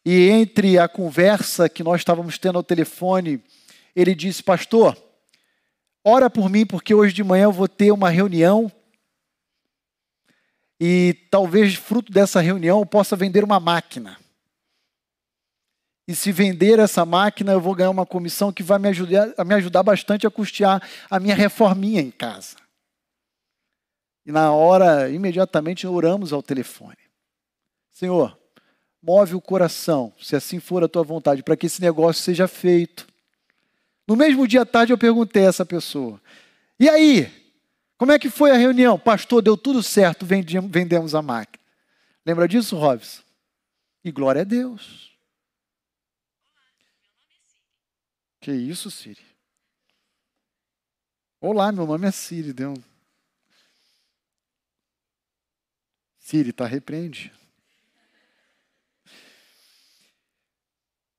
E 0.05 0.29
entre 0.29 0.77
a 0.77 0.87
conversa 0.87 1.69
que 1.69 1.83
nós 1.83 2.01
estávamos 2.01 2.37
tendo 2.37 2.57
ao 2.57 2.63
telefone, 2.63 3.41
ele 3.95 4.13
disse: 4.13 4.43
Pastor, 4.43 4.97
ora 6.03 6.29
por 6.29 6.49
mim, 6.49 6.65
porque 6.65 6.93
hoje 6.93 7.13
de 7.13 7.23
manhã 7.23 7.43
eu 7.43 7.51
vou 7.51 7.67
ter 7.67 7.91
uma 7.91 8.09
reunião. 8.09 8.71
E 10.79 11.15
talvez 11.31 11.75
fruto 11.75 12.11
dessa 12.11 12.41
reunião 12.41 12.79
eu 12.79 12.85
possa 12.85 13.15
vender 13.15 13.43
uma 13.43 13.59
máquina. 13.59 14.17
E 16.05 16.13
se 16.13 16.33
vender 16.33 16.79
essa 16.79 17.05
máquina, 17.05 17.53
eu 17.53 17.61
vou 17.61 17.73
ganhar 17.73 17.89
uma 17.89 18.05
comissão 18.05 18.51
que 18.51 18.61
vai 18.61 18.77
me 18.77 18.89
ajudar, 18.89 19.33
me 19.45 19.53
ajudar 19.55 19.83
bastante 19.83 20.27
a 20.27 20.31
custear 20.31 20.85
a 21.09 21.19
minha 21.19 21.33
reforminha 21.33 22.01
em 22.01 22.11
casa. 22.11 22.57
E 24.25 24.31
na 24.31 24.51
hora, 24.51 25.09
imediatamente, 25.09 25.87
oramos 25.87 26.33
ao 26.33 26.43
telefone. 26.43 26.97
Senhor, 27.91 28.37
move 29.03 29.35
o 29.35 29.41
coração, 29.41 30.13
se 30.19 30.33
assim 30.33 30.61
for 30.61 30.81
a 30.81 30.87
tua 30.87 31.03
vontade, 31.03 31.43
para 31.43 31.57
que 31.57 31.65
esse 31.65 31.81
negócio 31.81 32.23
seja 32.23 32.47
feito. 32.47 33.05
No 34.07 34.15
mesmo 34.15 34.47
dia 34.47 34.61
à 34.61 34.65
tarde 34.65 34.93
eu 34.93 34.97
perguntei 34.97 35.45
a 35.45 35.49
essa 35.49 35.65
pessoa: 35.65 36.19
E 36.79 36.89
aí? 36.89 37.43
Como 37.97 38.11
é 38.11 38.19
que 38.19 38.29
foi 38.29 38.51
a 38.51 38.57
reunião? 38.57 38.97
Pastor, 38.97 39.41
deu 39.41 39.55
tudo 39.55 39.83
certo, 39.83 40.25
vendemos 40.25 41.13
a 41.13 41.21
máquina. 41.21 41.63
Lembra 42.25 42.47
disso, 42.47 42.75
Robson? 42.75 43.21
E 44.03 44.11
glória 44.11 44.41
a 44.41 44.45
Deus. 44.45 45.11
Que 48.41 48.51
isso, 48.51 48.91
Siri? 48.91 49.21
Olá, 51.39 51.71
meu 51.71 51.85
nome 51.85 52.07
é 52.07 52.11
Siri. 52.11 52.51
Deu. 52.51 52.73
Siri, 56.19 56.49
está 56.49 56.65
repreendido. 56.65 57.42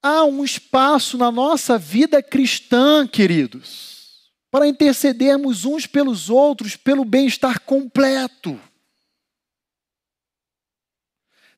Há 0.07 0.23
um 0.23 0.45
espaço 0.45 1.17
na 1.17 1.33
nossa 1.33 1.79
vida 1.79 2.23
cristã, 2.23 3.09
queridos, 3.09 4.31
para 4.51 4.69
intercedermos 4.69 5.65
uns 5.65 5.87
pelos 5.87 6.29
outros 6.29 6.77
pelo 6.77 7.07
bem-estar 7.07 7.59
completo. 7.61 8.61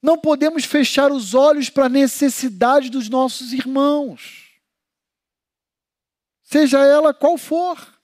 Não 0.01 0.17
podemos 0.17 0.65
fechar 0.65 1.11
os 1.11 1.35
olhos 1.35 1.69
para 1.69 1.87
a 1.87 1.89
necessidade 1.89 2.89
dos 2.89 3.09
nossos 3.09 3.53
irmãos, 3.53 4.61
seja 6.41 6.85
ela 6.85 7.13
qual 7.13 7.37
for. 7.37 8.01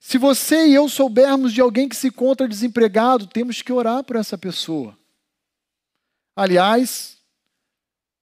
Se 0.00 0.16
você 0.16 0.66
e 0.66 0.74
eu 0.74 0.88
soubermos 0.88 1.52
de 1.52 1.60
alguém 1.60 1.90
que 1.90 1.94
se 1.94 2.08
encontra 2.08 2.48
desempregado, 2.48 3.26
temos 3.26 3.60
que 3.60 3.70
orar 3.70 4.02
por 4.02 4.16
essa 4.16 4.38
pessoa. 4.38 5.01
Aliás, 6.34 7.18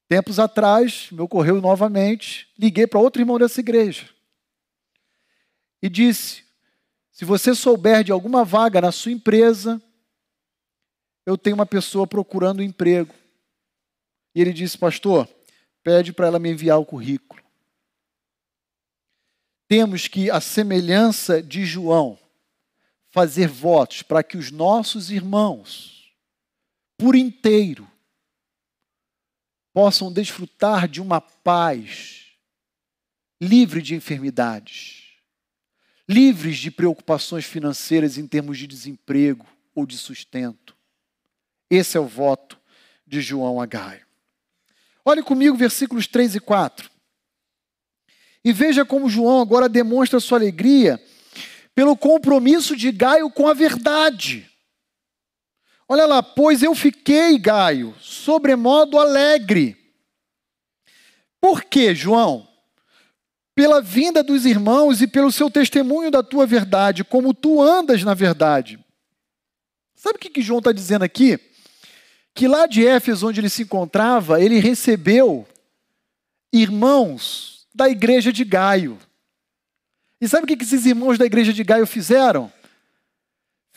tempos 0.08 0.38
atrás, 0.38 1.08
me 1.12 1.20
ocorreu 1.20 1.60
novamente, 1.60 2.48
liguei 2.58 2.86
para 2.86 3.00
outro 3.00 3.22
irmão 3.22 3.38
dessa 3.38 3.60
igreja 3.60 4.08
e 5.82 5.88
disse: 5.88 6.44
se 7.10 7.24
você 7.24 7.54
souber 7.54 8.02
de 8.04 8.12
alguma 8.12 8.44
vaga 8.44 8.80
na 8.80 8.92
sua 8.92 9.12
empresa, 9.12 9.80
eu 11.24 11.38
tenho 11.38 11.54
uma 11.54 11.66
pessoa 11.66 12.06
procurando 12.06 12.60
um 12.60 12.64
emprego. 12.64 13.14
E 14.34 14.40
ele 14.40 14.52
disse: 14.52 14.76
Pastor, 14.76 15.28
pede 15.82 16.12
para 16.12 16.26
ela 16.26 16.38
me 16.38 16.50
enviar 16.50 16.78
o 16.78 16.86
currículo 16.86 17.40
temos 19.70 20.08
que, 20.08 20.28
a 20.28 20.40
semelhança 20.40 21.40
de 21.40 21.64
João, 21.64 22.18
fazer 23.12 23.46
votos 23.46 24.02
para 24.02 24.20
que 24.20 24.36
os 24.36 24.50
nossos 24.50 25.12
irmãos, 25.12 26.12
por 26.98 27.14
inteiro, 27.14 27.88
possam 29.72 30.12
desfrutar 30.12 30.88
de 30.88 31.00
uma 31.00 31.20
paz 31.20 32.26
livre 33.40 33.80
de 33.80 33.94
enfermidades, 33.94 35.14
livres 36.08 36.58
de 36.58 36.70
preocupações 36.70 37.44
financeiras 37.44 38.18
em 38.18 38.26
termos 38.26 38.58
de 38.58 38.66
desemprego 38.66 39.46
ou 39.74 39.86
de 39.86 39.96
sustento. 39.96 40.76
Esse 41.70 41.96
é 41.96 42.00
o 42.00 42.06
voto 42.06 42.58
de 43.06 43.20
João 43.20 43.60
a 43.60 43.66
Gaio. 43.66 44.04
Olhe 45.04 45.22
comigo 45.22 45.56
versículos 45.56 46.06
3 46.06 46.36
e 46.36 46.40
4. 46.40 46.90
E 48.44 48.52
veja 48.52 48.84
como 48.84 49.08
João 49.08 49.40
agora 49.40 49.68
demonstra 49.68 50.20
sua 50.20 50.38
alegria 50.38 51.02
pelo 51.74 51.96
compromisso 51.96 52.76
de 52.76 52.90
Gaio 52.90 53.30
com 53.30 53.46
a 53.46 53.54
verdade. 53.54 54.49
Olha 55.92 56.06
lá, 56.06 56.22
pois 56.22 56.62
eu 56.62 56.72
fiquei, 56.72 57.36
Gaio, 57.36 57.96
sobremodo 57.98 58.96
alegre. 58.96 59.76
Por 61.40 61.64
quê, 61.64 61.92
João? 61.96 62.46
Pela 63.56 63.82
vinda 63.82 64.22
dos 64.22 64.46
irmãos 64.46 65.02
e 65.02 65.08
pelo 65.08 65.32
seu 65.32 65.50
testemunho 65.50 66.08
da 66.08 66.22
tua 66.22 66.46
verdade, 66.46 67.02
como 67.02 67.34
tu 67.34 67.60
andas 67.60 68.04
na 68.04 68.14
verdade. 68.14 68.78
Sabe 69.96 70.14
o 70.14 70.20
que, 70.20 70.30
que 70.30 70.42
João 70.42 70.60
está 70.60 70.70
dizendo 70.70 71.02
aqui? 71.02 71.40
Que 72.36 72.46
lá 72.46 72.68
de 72.68 72.86
Éfeso, 72.86 73.26
onde 73.26 73.40
ele 73.40 73.50
se 73.50 73.62
encontrava, 73.62 74.40
ele 74.40 74.60
recebeu 74.60 75.44
irmãos 76.52 77.66
da 77.74 77.88
igreja 77.88 78.32
de 78.32 78.44
Gaio. 78.44 78.96
E 80.20 80.28
sabe 80.28 80.44
o 80.44 80.46
que 80.46 80.62
esses 80.62 80.86
irmãos 80.86 81.18
da 81.18 81.26
igreja 81.26 81.52
de 81.52 81.64
Gaio 81.64 81.84
fizeram? 81.84 82.52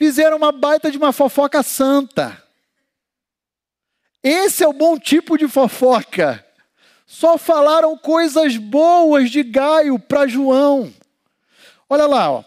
Fizeram 0.04 0.36
uma 0.36 0.52
baita 0.52 0.92
de 0.92 0.98
uma 0.98 1.13
fofoca 1.13 1.63
santa. 1.63 2.38
Esse 4.22 4.62
é 4.62 4.68
o 4.68 4.74
bom 4.74 5.00
tipo 5.00 5.38
de 5.38 5.48
fofoca. 5.48 6.46
Só 7.06 7.38
falaram 7.38 7.98
coisas 7.98 8.58
boas 8.58 9.32
de 9.32 9.42
Gaio 9.44 9.98
para 9.98 10.28
João. 10.28 10.94
Olha 11.89 12.06
lá, 12.06 12.30
ó. 12.30 12.44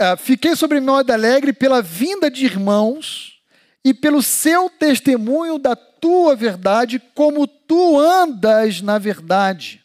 Ah, 0.00 0.16
fiquei 0.16 0.56
sobre 0.56 0.80
modo 0.80 1.08
alegre 1.12 1.52
pela 1.52 1.80
vinda 1.80 2.28
de 2.28 2.46
irmãos 2.46 3.40
e 3.84 3.94
pelo 3.94 4.24
seu 4.24 4.68
testemunho 4.68 5.56
da 5.56 5.76
tua 5.76 6.34
verdade, 6.34 7.00
como 7.14 7.46
tu 7.46 7.96
andas 7.96 8.80
na 8.80 8.98
verdade. 8.98 9.84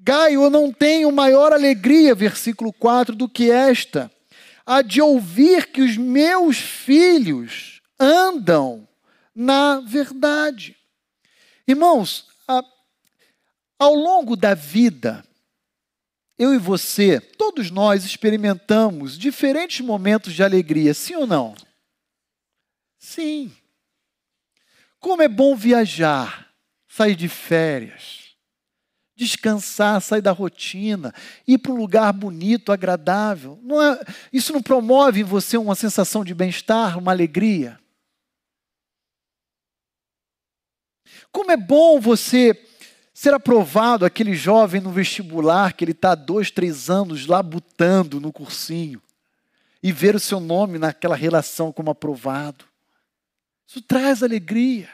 Gaio, 0.00 0.44
eu 0.44 0.48
não 0.48 0.72
tenho 0.72 1.12
maior 1.12 1.52
alegria, 1.52 2.14
versículo 2.14 2.72
4, 2.72 3.14
do 3.14 3.28
que 3.28 3.50
esta, 3.50 4.10
a 4.68 4.82
de 4.82 5.00
ouvir 5.00 5.68
que 5.72 5.80
os 5.80 5.96
meus 5.96 6.58
filhos 6.58 7.80
andam 7.98 8.86
na 9.34 9.80
verdade. 9.80 10.76
Irmãos, 11.66 12.28
a, 12.46 12.62
ao 13.78 13.94
longo 13.94 14.36
da 14.36 14.52
vida, 14.52 15.24
eu 16.38 16.52
e 16.52 16.58
você, 16.58 17.18
todos 17.18 17.70
nós 17.70 18.04
experimentamos 18.04 19.16
diferentes 19.16 19.80
momentos 19.80 20.34
de 20.34 20.42
alegria, 20.42 20.92
sim 20.92 21.14
ou 21.14 21.26
não? 21.26 21.54
Sim. 22.98 23.50
Como 25.00 25.22
é 25.22 25.28
bom 25.28 25.56
viajar, 25.56 26.52
sair 26.86 27.16
de 27.16 27.30
férias, 27.30 28.27
descansar, 29.18 30.00
sair 30.00 30.22
da 30.22 30.30
rotina, 30.30 31.12
ir 31.46 31.58
para 31.58 31.72
um 31.72 31.76
lugar 31.76 32.12
bonito, 32.12 32.70
agradável. 32.70 33.58
Não 33.62 33.82
é, 33.82 34.00
isso 34.32 34.52
não 34.52 34.62
promove 34.62 35.20
em 35.20 35.24
você 35.24 35.58
uma 35.58 35.74
sensação 35.74 36.24
de 36.24 36.32
bem-estar, 36.32 36.96
uma 36.96 37.10
alegria? 37.10 37.80
Como 41.32 41.50
é 41.50 41.56
bom 41.56 42.00
você 42.00 42.56
ser 43.12 43.34
aprovado, 43.34 44.04
aquele 44.04 44.34
jovem 44.34 44.80
no 44.80 44.92
vestibular 44.92 45.72
que 45.72 45.84
ele 45.84 45.90
está 45.90 46.14
dois, 46.14 46.52
três 46.52 46.88
anos 46.88 47.26
labutando 47.26 48.20
no 48.20 48.32
cursinho 48.32 49.02
e 49.82 49.90
ver 49.90 50.14
o 50.14 50.20
seu 50.20 50.38
nome 50.38 50.78
naquela 50.78 51.16
relação 51.16 51.72
como 51.72 51.90
aprovado. 51.90 52.64
Isso 53.66 53.82
traz 53.82 54.22
alegria. 54.22 54.88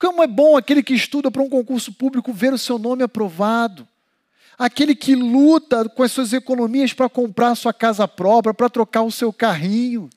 Como 0.00 0.22
é 0.22 0.26
bom 0.26 0.56
aquele 0.56 0.82
que 0.82 0.94
estuda 0.94 1.30
para 1.30 1.42
um 1.42 1.48
concurso 1.48 1.92
público 1.92 2.32
ver 2.32 2.52
o 2.52 2.58
seu 2.58 2.78
nome 2.78 3.02
aprovado. 3.02 3.86
Aquele 4.58 4.94
que 4.94 5.14
luta 5.14 5.88
com 5.88 6.02
as 6.02 6.10
suas 6.10 6.32
economias 6.32 6.92
para 6.92 7.08
comprar 7.08 7.54
sua 7.54 7.72
casa 7.72 8.08
própria, 8.08 8.52
para 8.52 8.68
trocar 8.68 9.02
o 9.02 9.12
seu 9.12 9.32
carrinho. 9.32 10.08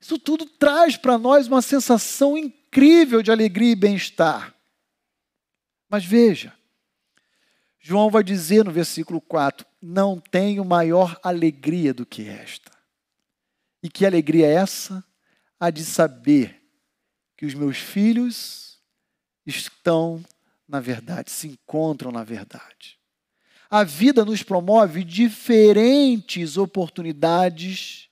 Isso 0.00 0.18
tudo 0.18 0.46
traz 0.46 0.96
para 0.96 1.18
nós 1.18 1.46
uma 1.46 1.62
sensação 1.62 2.36
incrível 2.36 3.22
de 3.22 3.30
alegria 3.30 3.72
e 3.72 3.76
bem-estar. 3.76 4.54
Mas 5.88 6.04
veja, 6.04 6.52
João 7.78 8.10
vai 8.10 8.24
dizer 8.24 8.64
no 8.64 8.72
versículo 8.72 9.20
4: 9.20 9.66
Não 9.80 10.18
tenho 10.18 10.64
maior 10.64 11.18
alegria 11.22 11.94
do 11.94 12.04
que 12.04 12.28
esta. 12.28 12.72
E 13.82 13.88
que 13.88 14.04
alegria 14.04 14.46
é 14.46 14.54
essa? 14.54 15.04
a 15.58 15.70
de 15.70 15.84
saber 15.84 16.62
que 17.36 17.46
os 17.46 17.54
meus 17.54 17.78
filhos 17.78 18.65
estão 19.46 20.24
na 20.68 20.80
verdade, 20.80 21.30
se 21.30 21.48
encontram 21.48 22.10
na 22.10 22.24
verdade. 22.24 22.98
A 23.70 23.84
vida 23.84 24.24
nos 24.24 24.42
promove 24.42 25.04
diferentes 25.04 26.56
oportunidades 26.56 28.08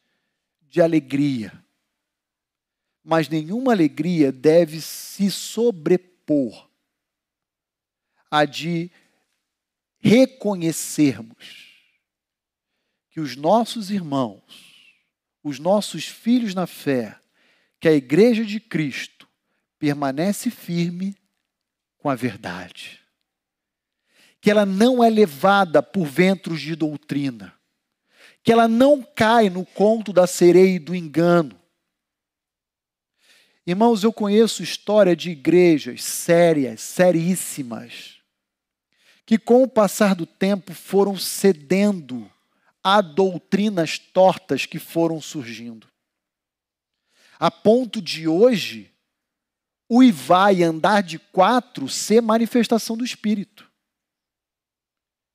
de 0.62 0.80
alegria. 0.80 1.53
Mas 3.03 3.28
nenhuma 3.28 3.72
alegria 3.72 4.32
deve 4.32 4.80
se 4.80 5.30
sobrepor 5.30 6.68
a 8.30 8.45
de 8.45 8.91
reconhecermos 10.01 11.72
que 13.11 13.20
os 13.20 13.37
nossos 13.37 13.91
irmãos, 13.91 14.43
os 15.43 15.59
nossos 15.59 16.07
filhos 16.09 16.55
na 16.55 16.66
fé, 16.66 17.18
que 17.78 17.87
a 17.87 17.93
igreja 17.93 18.45
de 18.45 18.59
Cristo 18.59 19.28
permanece 19.78 20.51
firme 20.51 21.14
com 22.05 22.11
a 22.11 22.15
verdade. 22.15 23.01
Que 24.39 24.51
ela 24.51 24.67
não 24.67 25.03
é 25.03 25.09
levada 25.09 25.83
por 25.83 26.05
ventos 26.05 26.61
de 26.61 26.77
doutrina. 26.77 27.55
Que 28.43 28.53
ela 28.53 28.69
não 28.69 29.03
cai 29.03 29.49
no 29.49 29.65
conto 29.65 30.13
da 30.13 30.27
sereia 30.27 30.77
e 30.77 30.79
do 30.79 30.95
engano. 30.95 31.59
Irmãos, 33.67 34.05
eu 34.05 34.13
conheço 34.13 34.63
história 34.63 35.17
de 35.17 35.31
igrejas 35.31 36.05
sérias, 36.05 36.83
seríssimas, 36.83 38.19
que 39.25 39.39
com 39.39 39.63
o 39.63 39.69
passar 39.69 40.15
do 40.15 40.27
tempo 40.27 40.75
foram 40.75 41.17
cedendo 41.17 42.31
a 42.83 43.01
doutrinas 43.01 43.99
tortas 43.99 44.67
que 44.67 44.79
foram 44.79 45.23
surgindo. 45.23 45.89
A 47.39 47.51
ponto 47.51 48.03
de 48.03 48.29
hoje, 48.29 48.93
o 49.89 50.03
Ivai 50.03 50.62
andar 50.62 51.03
de 51.03 51.18
quatro 51.18 51.89
ser 51.89 52.20
manifestação 52.20 52.97
do 52.97 53.05
Espírito. 53.05 53.70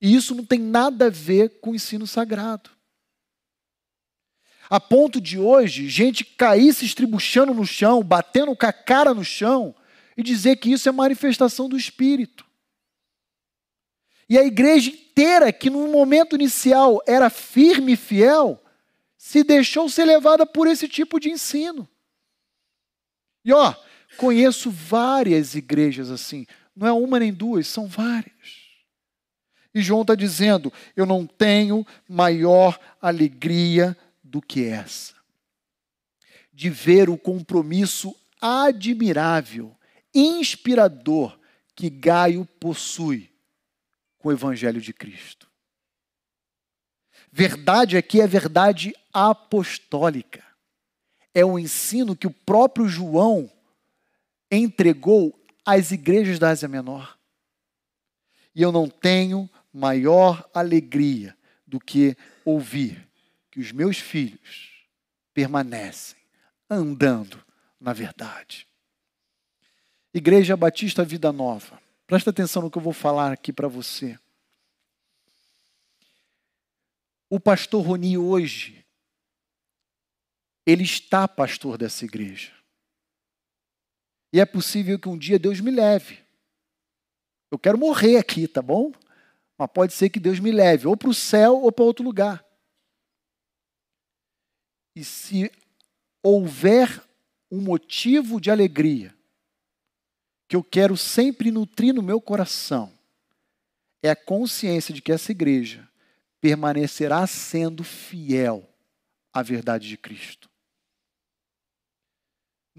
E 0.02 0.16
isso 0.16 0.34
não 0.34 0.45
tem 0.45 0.60
nada 0.60 1.08
a 1.08 1.10
ver 1.10 1.60
com 1.60 1.72
o 1.72 1.76
ensino 1.76 2.08
sagrado. 2.08 2.70
A 4.70 4.80
ponto 4.80 5.20
de 5.20 5.39
hoje, 5.39 5.89
gente 5.89 6.24
cair 6.24 6.74
se 6.74 6.86
estribuchando 6.86 7.54
no 7.54 7.66
chão, 7.66 8.04
batendo 8.04 8.56
com 8.56 8.66
a 8.66 8.74
cara 8.74 9.14
no 9.14 9.26
chão 9.26 9.76
e 10.16 10.22
dizer 10.22 10.58
que 10.58 10.72
isso 10.72 10.88
é 10.88 10.91
manifestação 10.91 11.68
do 11.68 11.78
Espírito. 11.78 12.45
E 14.30 14.38
a 14.38 14.43
igreja 14.43 14.91
inteira, 14.91 15.52
que 15.52 15.72
no 15.72 15.88
momento 15.88 16.36
inicial 16.36 17.02
era 17.08 17.32
firme 17.32 17.93
e 17.93 17.97
fiel, 17.97 18.64
se 19.18 19.43
deixou 19.43 19.89
ser 19.89 20.06
levada 20.06 20.45
por 20.45 20.68
esse 20.68 20.88
tipo 20.88 21.20
de 21.20 21.32
ensino. 21.32 21.89
E 23.43 23.52
ó, 23.52 23.74
conheço 24.20 24.70
várias 24.70 25.56
igrejas 25.56 26.12
assim, 26.12 26.46
não 26.76 26.86
é 26.86 26.92
uma 26.92 27.20
nem 27.20 27.34
duas, 27.34 27.68
são 27.68 27.88
várias. 27.88 28.68
E 29.74 29.82
João 29.82 30.02
está 30.02 30.14
dizendo: 30.14 30.74
eu 30.94 31.06
não 31.06 31.26
tenho 31.26 31.88
maior 32.08 32.78
alegria 33.02 33.98
do 34.22 34.42
que 34.42 34.66
essa. 34.66 35.14
De 36.52 36.70
ver 36.70 37.10
o 37.10 37.18
compromisso 37.18 38.14
admirável, 38.42 39.74
inspirador 40.14 41.40
que 41.74 41.90
Gaio 41.90 42.46
possui 42.60 43.32
com 44.18 44.28
o 44.28 44.32
Evangelho 44.34 44.82
de 44.82 44.92
Cristo. 44.92 45.50
Verdade 47.32 47.96
aqui 47.96 48.20
é 48.20 48.28
verdade 48.28 48.94
apostólica. 49.14 50.44
É 51.34 51.46
o 51.46 51.58
ensino 51.58 52.18
que 52.18 52.28
o 52.28 52.32
próprio 52.32 52.88
João 52.88 53.50
entregou 54.52 55.39
às 55.66 55.91
igrejas 55.91 56.39
da 56.39 56.50
Ásia 56.50 56.68
Menor. 56.68 57.18
E 58.56 58.62
eu 58.62 58.72
não 58.72 58.89
tenho 58.89 59.50
maior 59.72 60.50
alegria 60.54 61.38
do 61.66 61.80
que 61.80 62.18
ouvir 62.43 63.08
que 63.52 63.60
os 63.60 63.72
meus 63.72 63.97
filhos 63.97 64.88
permanecem 65.34 66.18
andando 66.70 67.43
na 67.80 67.93
verdade. 67.93 68.68
Igreja 70.14 70.58
Batista 70.58 71.04
Vida 71.04 71.32
Nova, 71.32 71.82
presta 72.08 72.32
atenção 72.32 72.64
no 72.64 72.72
que 72.72 72.78
eu 72.78 72.82
vou 72.82 72.93
falar 72.93 73.32
aqui 73.32 73.54
para 73.54 73.68
você. 73.68 74.20
O 77.30 77.39
pastor 77.39 77.86
Roni 77.86 78.18
hoje, 78.18 78.84
ele 80.66 80.84
está 80.84 81.28
pastor 81.28 81.78
dessa 81.78 82.06
igreja. 82.06 82.59
E 84.32 84.40
é 84.40 84.46
possível 84.46 85.00
que 85.00 85.10
um 85.10 85.18
dia 85.18 85.40
Deus 85.40 85.60
me 85.60 85.72
leve. 85.72 86.20
Eu 87.52 87.58
quero 87.58 87.78
morrer 87.78 88.18
aqui, 88.18 88.48
tá 88.48 88.62
bom? 88.62 88.92
Mas 89.58 89.70
pode 89.74 89.94
ser 89.94 90.10
que 90.10 90.20
Deus 90.20 90.40
me 90.40 90.52
leve 90.52 90.88
ou 90.88 90.96
para 90.96 91.10
o 91.10 91.14
céu 91.14 91.62
ou 91.62 91.72
para 91.72 91.84
outro 91.84 92.04
lugar. 92.04 92.46
E 94.96 95.04
se 95.04 95.52
houver 96.22 97.02
um 97.52 97.62
motivo 97.62 98.40
de 98.40 98.52
alegria 98.52 99.16
que 100.48 100.56
eu 100.56 100.64
quero 100.64 100.98
sempre 100.98 101.52
nutrir 101.52 101.94
no 101.94 102.02
meu 102.02 102.20
coração, 102.20 102.92
é 104.02 104.10
a 104.10 104.16
consciência 104.16 104.94
de 104.94 105.02
que 105.02 105.12
essa 105.12 105.32
igreja 105.32 105.88
permanecerá 106.42 107.26
sendo 107.28 107.84
fiel 107.84 108.68
à 109.34 109.44
verdade 109.44 109.88
de 109.88 109.98
Cristo. 109.98 110.49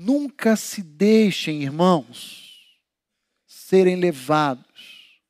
Nunca 0.02 0.56
se 0.56 0.82
deixem, 0.82 1.62
irmãos, 1.62 2.58
serem 3.46 3.96
levados 3.96 5.20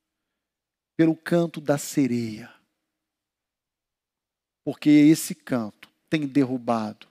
pelo 0.97 1.16
canto 1.16 1.61
da 1.61 1.77
sereia. 1.77 2.49
Porque 4.62 4.89
esse 4.89 5.35
canto 5.35 5.91
tem 6.09 6.25
derrubado 6.25 7.09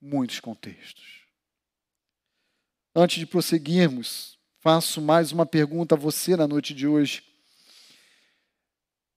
muitos 0.00 0.40
contextos. 0.40 1.20
Antes 2.92 3.20
de 3.20 3.26
prosseguirmos, 3.26 4.36
faço 4.58 5.00
mais 5.00 5.30
uma 5.30 5.46
pergunta 5.46 5.94
a 5.94 5.98
você 5.98 6.34
na 6.34 6.48
noite 6.48 6.74
de 6.74 6.88
hoje. 6.88 7.22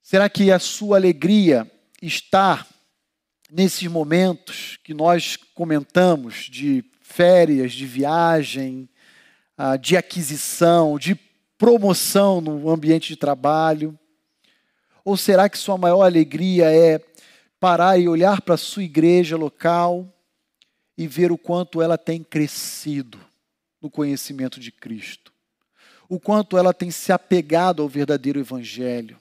Será 0.03 0.29
que 0.29 0.51
a 0.51 0.59
sua 0.59 0.97
alegria 0.97 1.67
está 1.99 2.63
nesses 3.49 3.87
momentos 3.87 4.77
que 4.83 4.93
nós 4.93 5.35
comentamos 5.35 6.43
de 6.45 6.90
férias, 7.11 7.73
de 7.73 7.85
viagem, 7.85 8.89
ah, 9.57 9.77
de 9.77 9.97
aquisição, 9.97 10.97
de 10.97 11.15
promoção 11.57 12.41
no 12.41 12.69
ambiente 12.69 13.09
de 13.09 13.15
trabalho? 13.15 13.97
Ou 15.03 15.17
será 15.17 15.49
que 15.49 15.57
sua 15.57 15.77
maior 15.77 16.03
alegria 16.03 16.71
é 16.71 16.99
parar 17.59 17.97
e 17.97 18.07
olhar 18.07 18.41
para 18.41 18.55
a 18.55 18.57
sua 18.57 18.83
igreja 18.83 19.37
local 19.37 20.11
e 20.97 21.07
ver 21.07 21.31
o 21.31 21.37
quanto 21.37 21.81
ela 21.81 21.97
tem 21.97 22.23
crescido 22.23 23.19
no 23.81 23.89
conhecimento 23.89 24.59
de 24.59 24.71
Cristo, 24.71 25.33
o 26.07 26.19
quanto 26.19 26.57
ela 26.57 26.73
tem 26.73 26.91
se 26.91 27.11
apegado 27.11 27.81
ao 27.81 27.89
verdadeiro 27.89 28.39
Evangelho. 28.39 29.19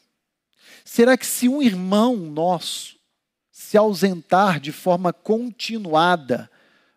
Será 0.84 1.16
que 1.16 1.26
se 1.26 1.48
um 1.48 1.62
irmão 1.62 2.16
nosso 2.16 2.96
se 3.50 3.76
ausentar 3.76 4.58
de 4.58 4.72
forma 4.72 5.12
continuada, 5.12 6.50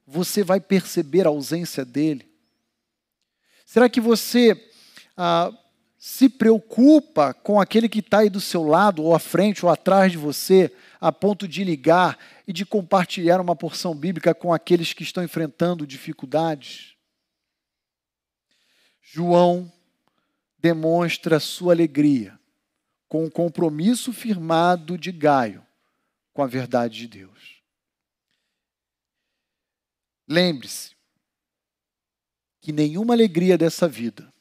você 0.06 0.44
vai 0.44 0.60
perceber 0.60 1.26
a 1.26 1.30
ausência 1.30 1.86
dele? 1.86 2.30
Será 3.66 3.90
que 3.90 4.02
você 4.02 4.70
ah, 5.16 5.52
se 5.98 6.28
preocupa 6.28 7.34
com 7.34 7.62
aquele 7.62 7.88
que 7.88 8.00
está 8.00 8.20
aí 8.20 8.30
do 8.30 8.42
seu 8.42 8.64
lado, 8.64 9.02
ou 9.02 9.16
à 9.16 9.20
frente, 9.20 9.66
ou 9.66 9.72
atrás 9.72 10.12
de 10.12 10.18
você, 10.18 10.70
a 11.00 11.12
ponto 11.12 11.48
de 11.48 11.64
ligar 11.64 12.18
e 12.48 12.52
de 12.52 12.66
compartilhar 12.66 13.40
uma 13.40 13.56
porção 13.56 13.96
bíblica 13.96 14.36
com 14.36 14.54
aqueles 14.54 14.94
que 14.94 15.04
estão 15.04 15.24
enfrentando 15.24 15.88
dificuldades. 15.88 16.94
João 19.02 19.72
demonstra 20.60 21.40
sua 21.40 21.74
alegria 21.74 22.38
com 23.08 23.26
o 23.26 23.32
compromisso 23.32 24.12
firmado 24.12 24.98
de 24.98 25.12
Gaio 25.12 25.66
com 26.34 26.42
a 26.42 26.48
verdade 26.48 26.98
de 27.00 27.08
Deus. 27.08 27.53
Lembre-se 30.34 30.96
que 32.60 32.72
nenhuma 32.72 33.14
alegria 33.14 33.56
dessa 33.56 33.88
vida 33.88 34.34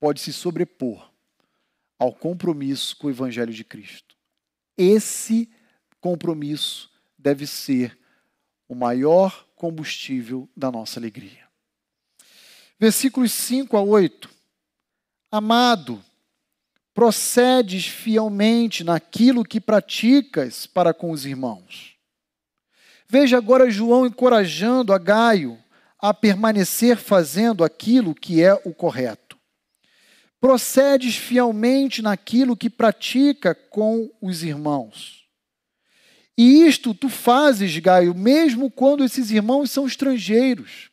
pode 0.00 0.18
se 0.18 0.32
sobrepor 0.32 1.12
ao 1.98 2.10
compromisso 2.14 2.96
com 2.96 3.06
o 3.06 3.10
Evangelho 3.10 3.52
de 3.52 3.64
Cristo. 3.64 4.16
Esse 4.78 5.50
compromisso 6.00 6.90
deve 7.18 7.46
ser 7.46 7.98
o 8.66 8.74
maior 8.74 9.46
combustível 9.56 10.48
da 10.56 10.72
nossa 10.72 10.98
alegria. 10.98 11.46
Versículos 12.80 13.30
5 13.32 13.76
a 13.76 13.82
8. 13.82 14.30
Amado, 15.30 16.02
procedes 16.94 17.86
fielmente 17.86 18.82
naquilo 18.82 19.44
que 19.44 19.60
praticas 19.60 20.64
para 20.64 20.94
com 20.94 21.10
os 21.10 21.26
irmãos. 21.26 21.97
Veja 23.10 23.38
agora 23.38 23.70
João 23.70 24.06
encorajando 24.06 24.92
a 24.92 24.98
Gaio 24.98 25.58
a 25.98 26.12
permanecer 26.12 26.96
fazendo 26.96 27.64
aquilo 27.64 28.14
que 28.14 28.42
é 28.42 28.54
o 28.64 28.72
correto 28.72 29.28
procedes 30.40 31.16
fielmente 31.16 32.00
naquilo 32.02 32.56
que 32.56 32.70
pratica 32.70 33.54
com 33.54 34.10
os 34.20 34.42
irmãos. 34.42 35.24
E 36.36 36.64
isto 36.64 36.94
tu 36.94 37.08
fazes, 37.08 37.76
Gaio, 37.78 38.14
mesmo 38.14 38.70
quando 38.70 39.04
esses 39.04 39.30
irmãos 39.30 39.70
são 39.70 39.86
estrangeiros, 39.86 40.90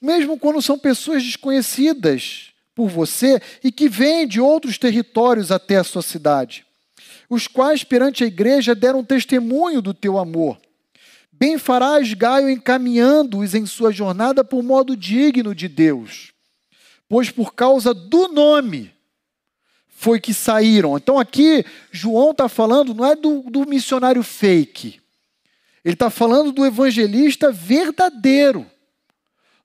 mesmo 0.00 0.38
quando 0.38 0.60
são 0.60 0.78
pessoas 0.78 1.22
desconhecidas 1.22 2.52
por 2.74 2.88
você 2.88 3.40
e 3.62 3.70
que 3.70 3.88
vêm 3.88 4.26
de 4.26 4.40
outros 4.40 4.76
territórios 4.76 5.52
até 5.52 5.76
a 5.76 5.84
sua 5.84 6.02
cidade, 6.02 6.66
os 7.30 7.46
quais 7.46 7.84
perante 7.84 8.24
a 8.24 8.26
igreja 8.26 8.74
deram 8.74 9.04
testemunho 9.04 9.80
do 9.80 9.94
teu 9.94 10.18
amor. 10.18 10.60
Bem 11.44 11.58
farás, 11.58 12.12
Gaio, 12.14 12.48
encaminhando-os 12.48 13.54
em 13.54 13.66
sua 13.66 13.92
jornada 13.92 14.42
por 14.42 14.62
modo 14.62 14.96
digno 14.96 15.54
de 15.54 15.68
Deus 15.68 16.34
pois 17.08 17.30
por 17.30 17.54
causa 17.54 17.94
do 17.94 18.26
nome 18.26 18.92
foi 19.88 20.18
que 20.18 20.34
saíram. 20.34 20.96
Então 20.96 21.16
aqui 21.16 21.64
João 21.92 22.32
está 22.32 22.48
falando, 22.48 22.92
não 22.92 23.06
é 23.06 23.14
do, 23.14 23.42
do 23.42 23.64
missionário 23.68 24.24
fake, 24.24 25.00
ele 25.84 25.94
está 25.94 26.10
falando 26.10 26.50
do 26.50 26.66
evangelista 26.66 27.52
verdadeiro, 27.52 28.66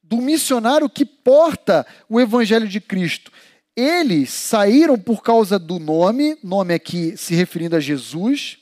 do 0.03 0.17
missionário 0.17 0.87
que 0.87 1.03
porta 1.03 1.87
o 2.07 2.19
evangelho 2.19 2.67
de 2.67 2.79
Cristo. 2.79 3.31
Eles 3.75 4.29
saíram 4.29 4.99
por 4.99 5.23
causa 5.23 5.57
do 5.57 5.79
nome, 5.79 6.37
nome 6.43 6.75
aqui 6.75 7.17
se 7.17 7.33
referindo 7.33 7.75
a 7.75 7.79
Jesus, 7.79 8.58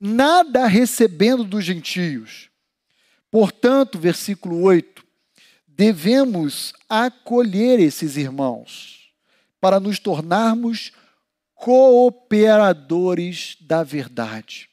nada 0.00 0.66
recebendo 0.66 1.44
dos 1.44 1.64
gentios. 1.64 2.50
Portanto, 3.30 3.98
versículo 3.98 4.62
8, 4.62 5.04
devemos 5.66 6.72
acolher 6.88 7.80
esses 7.80 8.16
irmãos 8.16 9.12
para 9.60 9.80
nos 9.80 9.98
tornarmos 9.98 10.92
cooperadores 11.54 13.56
da 13.60 13.82
verdade. 13.82 14.70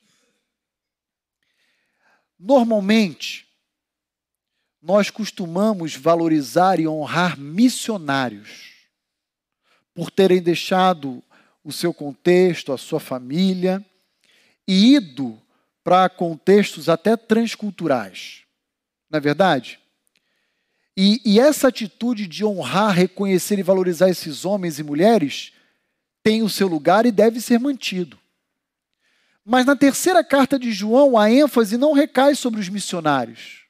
Normalmente, 2.38 3.48
nós 4.82 5.10
costumamos 5.10 5.96
valorizar 5.96 6.80
e 6.80 6.88
honrar 6.88 7.40
missionários 7.40 8.74
por 9.94 10.12
terem 10.12 10.42
deixado 10.42 11.24
o 11.64 11.72
seu 11.72 11.94
contexto, 11.94 12.74
a 12.74 12.78
sua 12.78 13.00
família 13.00 13.86
e 14.68 14.96
ido 14.96 15.40
para 15.84 16.08
contextos 16.10 16.88
até 16.90 17.18
transculturais. 17.18 18.44
Não 19.10 19.18
é 19.18 19.20
verdade? 19.20 19.80
E, 20.96 21.22
e, 21.26 21.40
essa 21.40 21.68
atitude 21.68 22.28
de 22.28 22.46
honrar, 22.46 22.94
reconhecer 22.94 23.58
e 23.58 23.64
valorizar 23.64 24.10
esses 24.10 24.46
homens 24.46 24.78
e 24.78 24.84
mulheres 24.84 25.52
tem 26.22 26.44
o 26.44 26.50
seu 26.50 26.68
lugar 26.68 27.06
e 27.06 27.12
deve 27.12 27.42
ser 27.42 27.60
mantido. 27.60 28.18
Mas 29.44 29.66
na 29.66 29.76
terceira 29.76 30.24
carta 30.24 30.58
de 30.58 30.72
João, 30.72 31.18
a 31.18 31.30
ênfase 31.30 31.78
não 31.78 31.94
recai 31.94 32.36
sobre 32.36 32.60
os 32.60 32.70
missionários. 32.70 33.64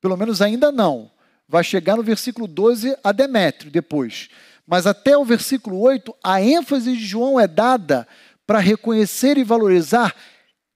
Pelo 0.00 0.16
menos 0.16 0.42
ainda 0.42 0.72
não. 0.72 1.10
Vai 1.46 1.62
chegar 1.62 1.96
no 1.96 2.02
versículo 2.02 2.48
12 2.48 2.96
a 3.04 3.12
Demétrio 3.12 3.70
depois. 3.70 4.28
Mas 4.66 4.86
até 4.86 5.16
o 5.16 5.24
versículo 5.24 5.78
8, 5.80 6.16
a 6.24 6.40
ênfase 6.40 6.96
de 6.96 7.04
João 7.04 7.38
é 7.38 7.46
dada 7.46 8.08
para 8.46 8.58
reconhecer 8.58 9.38
e 9.38 9.44
valorizar 9.44 10.14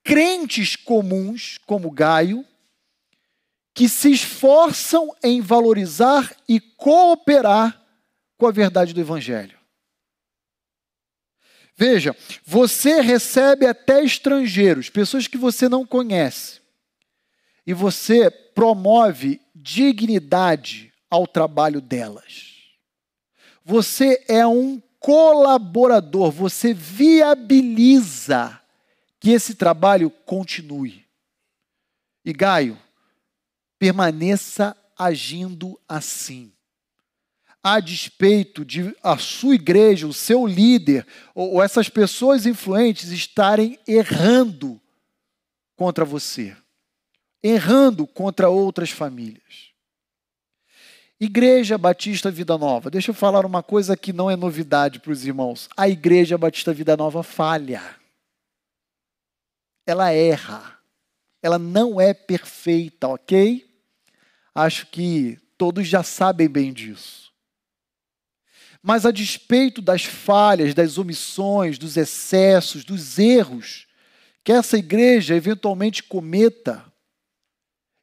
crentes 0.02 0.74
comuns, 0.74 1.58
como 1.66 1.90
Gaio, 1.90 2.44
que 3.74 3.88
se 3.88 4.10
esforçam 4.10 5.14
em 5.22 5.40
valorizar 5.40 6.34
e 6.48 6.58
cooperar 6.58 7.80
com 8.36 8.46
a 8.46 8.50
verdade 8.50 8.92
do 8.92 9.00
Evangelho. 9.00 9.58
Veja, 11.76 12.16
você 12.44 13.00
recebe 13.00 13.64
até 13.66 14.02
estrangeiros, 14.02 14.90
pessoas 14.90 15.28
que 15.28 15.38
você 15.38 15.68
não 15.68 15.86
conhece, 15.86 16.60
e 17.64 17.72
você 17.72 18.30
promove 18.30 19.40
dignidade 19.54 20.92
ao 21.08 21.26
trabalho 21.26 21.80
delas. 21.80 22.56
Você 23.64 24.24
é 24.26 24.44
um 24.46 24.82
colaborador, 24.98 26.30
você 26.30 26.74
viabiliza 26.74 28.60
que 29.20 29.30
esse 29.30 29.54
trabalho 29.54 30.10
continue. 30.10 31.06
E 32.24 32.32
Gaio, 32.32 32.78
permaneça 33.78 34.76
agindo 34.96 35.80
assim. 35.88 36.52
A 37.62 37.80
despeito 37.80 38.64
de 38.64 38.94
a 39.02 39.18
sua 39.18 39.54
igreja, 39.54 40.06
o 40.06 40.12
seu 40.12 40.46
líder, 40.46 41.06
ou, 41.34 41.54
ou 41.54 41.62
essas 41.62 41.88
pessoas 41.88 42.46
influentes 42.46 43.10
estarem 43.10 43.78
errando 43.86 44.80
contra 45.76 46.04
você, 46.04 46.56
errando 47.42 48.06
contra 48.06 48.48
outras 48.48 48.90
famílias. 48.90 49.67
Igreja 51.20 51.76
Batista 51.76 52.30
Vida 52.30 52.56
Nova. 52.56 52.90
Deixa 52.90 53.10
eu 53.10 53.14
falar 53.14 53.44
uma 53.44 53.62
coisa 53.62 53.96
que 53.96 54.12
não 54.12 54.30
é 54.30 54.36
novidade 54.36 55.00
para 55.00 55.10
os 55.10 55.26
irmãos. 55.26 55.68
A 55.76 55.88
Igreja 55.88 56.38
Batista 56.38 56.72
Vida 56.72 56.96
Nova 56.96 57.24
falha. 57.24 57.82
Ela 59.84 60.12
erra. 60.12 60.78
Ela 61.42 61.58
não 61.58 62.00
é 62.00 62.14
perfeita, 62.14 63.08
ok? 63.08 63.68
Acho 64.54 64.86
que 64.86 65.38
todos 65.56 65.88
já 65.88 66.04
sabem 66.04 66.48
bem 66.48 66.72
disso. 66.72 67.32
Mas 68.80 69.04
a 69.04 69.10
despeito 69.10 69.82
das 69.82 70.04
falhas, 70.04 70.72
das 70.72 70.98
omissões, 70.98 71.78
dos 71.78 71.96
excessos, 71.96 72.84
dos 72.84 73.18
erros 73.18 73.88
que 74.44 74.52
essa 74.52 74.78
igreja 74.78 75.34
eventualmente 75.34 76.02
cometa, 76.02 76.87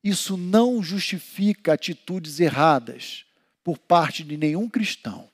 isso 0.06 0.38
não 0.38 0.84
justifica 0.84 1.74
atitudes 1.74 2.40
erradas 2.40 3.26
por 3.64 3.80
parte 3.80 4.24
de 4.24 4.38
nenhum 4.38 4.70
cristão. 4.70 5.28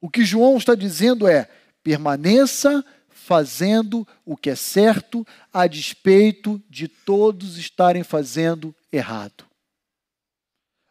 O 0.00 0.10
que 0.10 0.24
João 0.24 0.56
está 0.56 0.74
dizendo 0.74 1.28
é: 1.28 1.48
permaneça 1.84 2.84
fazendo 3.08 4.06
o 4.24 4.36
que 4.36 4.50
é 4.50 4.56
certo, 4.56 5.24
a 5.52 5.68
despeito 5.68 6.60
de 6.68 6.88
todos 6.88 7.56
estarem 7.56 8.02
fazendo 8.02 8.74
errado. 8.92 9.44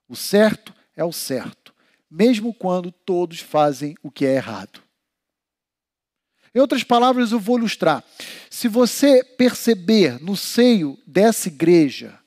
O 0.08 0.16
certo 0.16 0.74
é 0.96 1.04
o 1.04 1.12
certo, 1.12 1.76
mesmo 2.10 2.54
quando 2.54 2.90
todos 2.90 3.42
fazem 3.42 3.98
o 4.02 4.10
que 4.10 4.26
é 4.26 4.36
errado. 4.36 4.85
Em 6.56 6.60
outras 6.60 6.86
palavras, 6.86 7.34
eu 7.34 7.40
vou 7.40 7.58
ilustrar. 7.58 8.02
Se 8.50 8.70
você 8.70 9.22
perceber 9.22 10.24
no 10.24 10.38
seio 10.38 10.98
dessa 11.06 11.50
igreja 11.50 12.18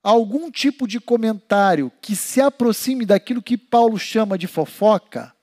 algum 0.00 0.48
tipo 0.52 0.86
de 0.86 1.00
comentário 1.00 1.90
que 2.00 2.14
se 2.14 2.40
aproxime 2.40 3.04
daquilo 3.04 3.42
que 3.42 3.58
Paulo 3.58 3.98
chama 3.98 4.38
de 4.38 4.46
fofoca 4.46 5.34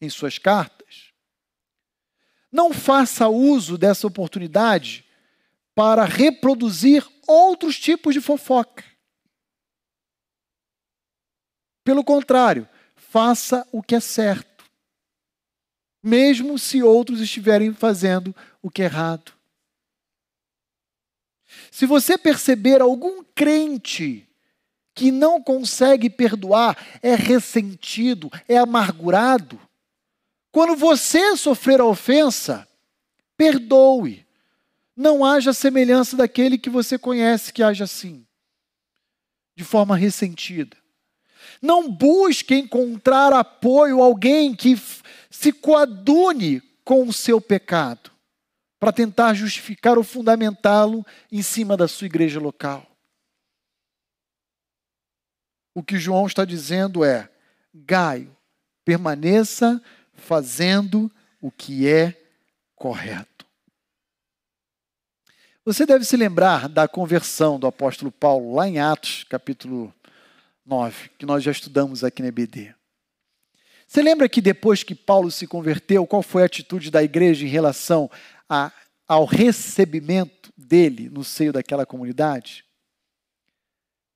em 0.00 0.08
suas 0.08 0.38
cartas, 0.38 1.12
não 2.50 2.72
faça 2.72 3.28
uso 3.28 3.76
dessa 3.76 4.06
oportunidade 4.06 5.04
para 5.74 6.06
reproduzir 6.06 7.06
outros 7.28 7.78
tipos 7.78 8.14
de 8.14 8.20
fofoca. 8.22 8.82
Pelo 11.84 12.02
contrário, 12.02 12.66
faça 12.96 13.68
o 13.70 13.82
que 13.82 13.94
é 13.94 14.00
certo, 14.00 14.49
mesmo 16.02 16.58
se 16.58 16.82
outros 16.82 17.20
estiverem 17.20 17.72
fazendo 17.72 18.34
o 18.62 18.70
que 18.70 18.82
é 18.82 18.86
errado. 18.86 19.32
Se 21.70 21.86
você 21.86 22.16
perceber 22.16 22.80
algum 22.80 23.22
crente 23.34 24.26
que 24.94 25.10
não 25.10 25.42
consegue 25.42 26.10
perdoar, 26.10 26.76
é 27.02 27.14
ressentido, 27.14 28.30
é 28.48 28.56
amargurado, 28.56 29.60
quando 30.52 30.74
você 30.74 31.36
sofrer 31.36 31.80
a 31.80 31.84
ofensa, 31.84 32.66
perdoe. 33.36 34.26
Não 34.96 35.24
haja 35.24 35.52
semelhança 35.52 36.16
daquele 36.16 36.58
que 36.58 36.68
você 36.68 36.98
conhece 36.98 37.52
que 37.52 37.62
age 37.62 37.82
assim, 37.82 38.26
de 39.56 39.64
forma 39.64 39.96
ressentida. 39.96 40.76
Não 41.62 41.90
busque 41.90 42.54
encontrar 42.54 43.32
apoio 43.32 44.02
alguém 44.02 44.54
que 44.54 44.76
se 45.30 45.52
coadune 45.52 46.60
com 46.84 47.06
o 47.06 47.12
seu 47.12 47.40
pecado, 47.40 48.10
para 48.80 48.92
tentar 48.92 49.34
justificar 49.34 49.98
ou 49.98 50.02
fundamentá-lo 50.02 51.06
em 51.30 51.42
cima 51.42 51.76
da 51.76 51.86
sua 51.86 52.06
igreja 52.06 52.40
local. 52.40 52.86
O 55.74 55.82
que 55.82 55.98
João 55.98 56.26
está 56.26 56.44
dizendo 56.44 57.04
é: 57.04 57.30
Gaio, 57.74 58.34
permaneça 58.84 59.80
fazendo 60.14 61.12
o 61.40 61.50
que 61.50 61.86
é 61.86 62.20
correto. 62.74 63.46
Você 65.64 65.84
deve 65.84 66.04
se 66.04 66.16
lembrar 66.16 66.68
da 66.68 66.88
conversão 66.88 67.60
do 67.60 67.66
apóstolo 67.66 68.10
Paulo 68.10 68.54
lá 68.54 68.66
em 68.66 68.78
Atos, 68.78 69.24
capítulo 69.24 69.94
9, 70.64 71.10
que 71.18 71.26
nós 71.26 71.44
já 71.44 71.52
estudamos 71.52 72.02
aqui 72.02 72.22
na 72.22 72.28
EBD. 72.28 72.74
Você 73.90 74.02
lembra 74.02 74.28
que 74.28 74.40
depois 74.40 74.84
que 74.84 74.94
Paulo 74.94 75.32
se 75.32 75.48
converteu, 75.48 76.06
qual 76.06 76.22
foi 76.22 76.42
a 76.42 76.46
atitude 76.46 76.92
da 76.92 77.02
igreja 77.02 77.44
em 77.44 77.48
relação 77.48 78.08
a, 78.48 78.72
ao 79.04 79.24
recebimento 79.24 80.52
dele 80.56 81.10
no 81.10 81.24
seio 81.24 81.52
daquela 81.52 81.84
comunidade? 81.84 82.64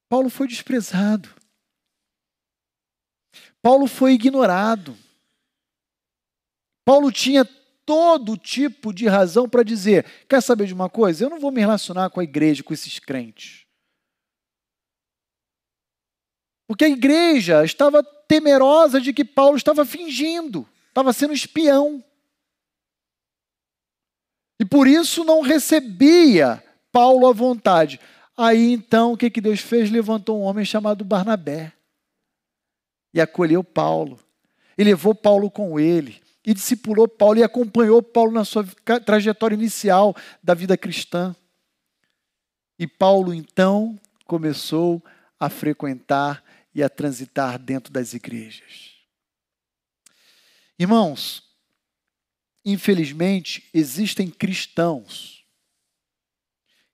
Paulo 0.08 0.30
foi 0.30 0.46
desprezado. 0.46 1.28
Paulo 3.60 3.88
foi 3.88 4.12
ignorado. 4.12 4.96
Paulo 6.84 7.10
tinha 7.10 7.44
todo 7.84 8.36
tipo 8.36 8.94
de 8.94 9.08
razão 9.08 9.48
para 9.48 9.64
dizer: 9.64 10.06
quer 10.28 10.40
saber 10.40 10.68
de 10.68 10.72
uma 10.72 10.88
coisa? 10.88 11.24
Eu 11.24 11.30
não 11.30 11.40
vou 11.40 11.50
me 11.50 11.60
relacionar 11.60 12.10
com 12.10 12.20
a 12.20 12.24
igreja, 12.24 12.62
com 12.62 12.72
esses 12.72 13.00
crentes. 13.00 13.63
Porque 16.66 16.84
a 16.84 16.88
igreja 16.88 17.64
estava 17.64 18.02
temerosa 18.02 19.00
de 19.00 19.12
que 19.12 19.24
Paulo 19.24 19.56
estava 19.56 19.84
fingindo, 19.84 20.66
estava 20.88 21.12
sendo 21.12 21.32
espião. 21.32 22.02
E 24.58 24.64
por 24.64 24.86
isso 24.86 25.24
não 25.24 25.40
recebia 25.40 26.62
Paulo 26.90 27.26
à 27.26 27.32
vontade. 27.32 28.00
Aí 28.36 28.72
então, 28.72 29.12
o 29.12 29.16
que, 29.16 29.30
que 29.30 29.40
Deus 29.40 29.60
fez? 29.60 29.90
Levantou 29.90 30.40
um 30.40 30.44
homem 30.44 30.64
chamado 30.64 31.04
Barnabé 31.04 31.72
e 33.12 33.20
acolheu 33.20 33.62
Paulo. 33.62 34.18
E 34.76 34.82
levou 34.82 35.14
Paulo 35.14 35.50
com 35.50 35.78
ele. 35.78 36.20
E 36.44 36.52
discipulou 36.52 37.06
Paulo 37.06 37.38
e 37.38 37.42
acompanhou 37.42 38.02
Paulo 38.02 38.32
na 38.32 38.44
sua 38.44 38.66
trajetória 39.04 39.54
inicial 39.54 40.14
da 40.42 40.52
vida 40.52 40.76
cristã. 40.76 41.34
E 42.78 42.86
Paulo 42.86 43.32
então 43.32 43.98
começou 44.26 45.02
a 45.38 45.48
frequentar 45.48 46.42
e 46.74 46.82
a 46.82 46.88
transitar 46.88 47.58
dentro 47.58 47.92
das 47.92 48.14
igrejas. 48.14 48.94
Irmãos, 50.78 51.42
infelizmente, 52.64 53.70
existem 53.72 54.28
cristãos 54.28 55.46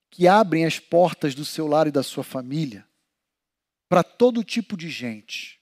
que 0.09 0.27
abrem 0.27 0.65
as 0.65 0.77
portas 0.77 1.33
do 1.33 1.43
seu 1.43 1.65
lar 1.65 1.87
e 1.87 1.91
da 1.91 2.03
sua 2.03 2.23
família 2.23 2.87
para 3.89 4.03
todo 4.03 4.43
tipo 4.43 4.77
de 4.77 4.89
gente, 4.89 5.59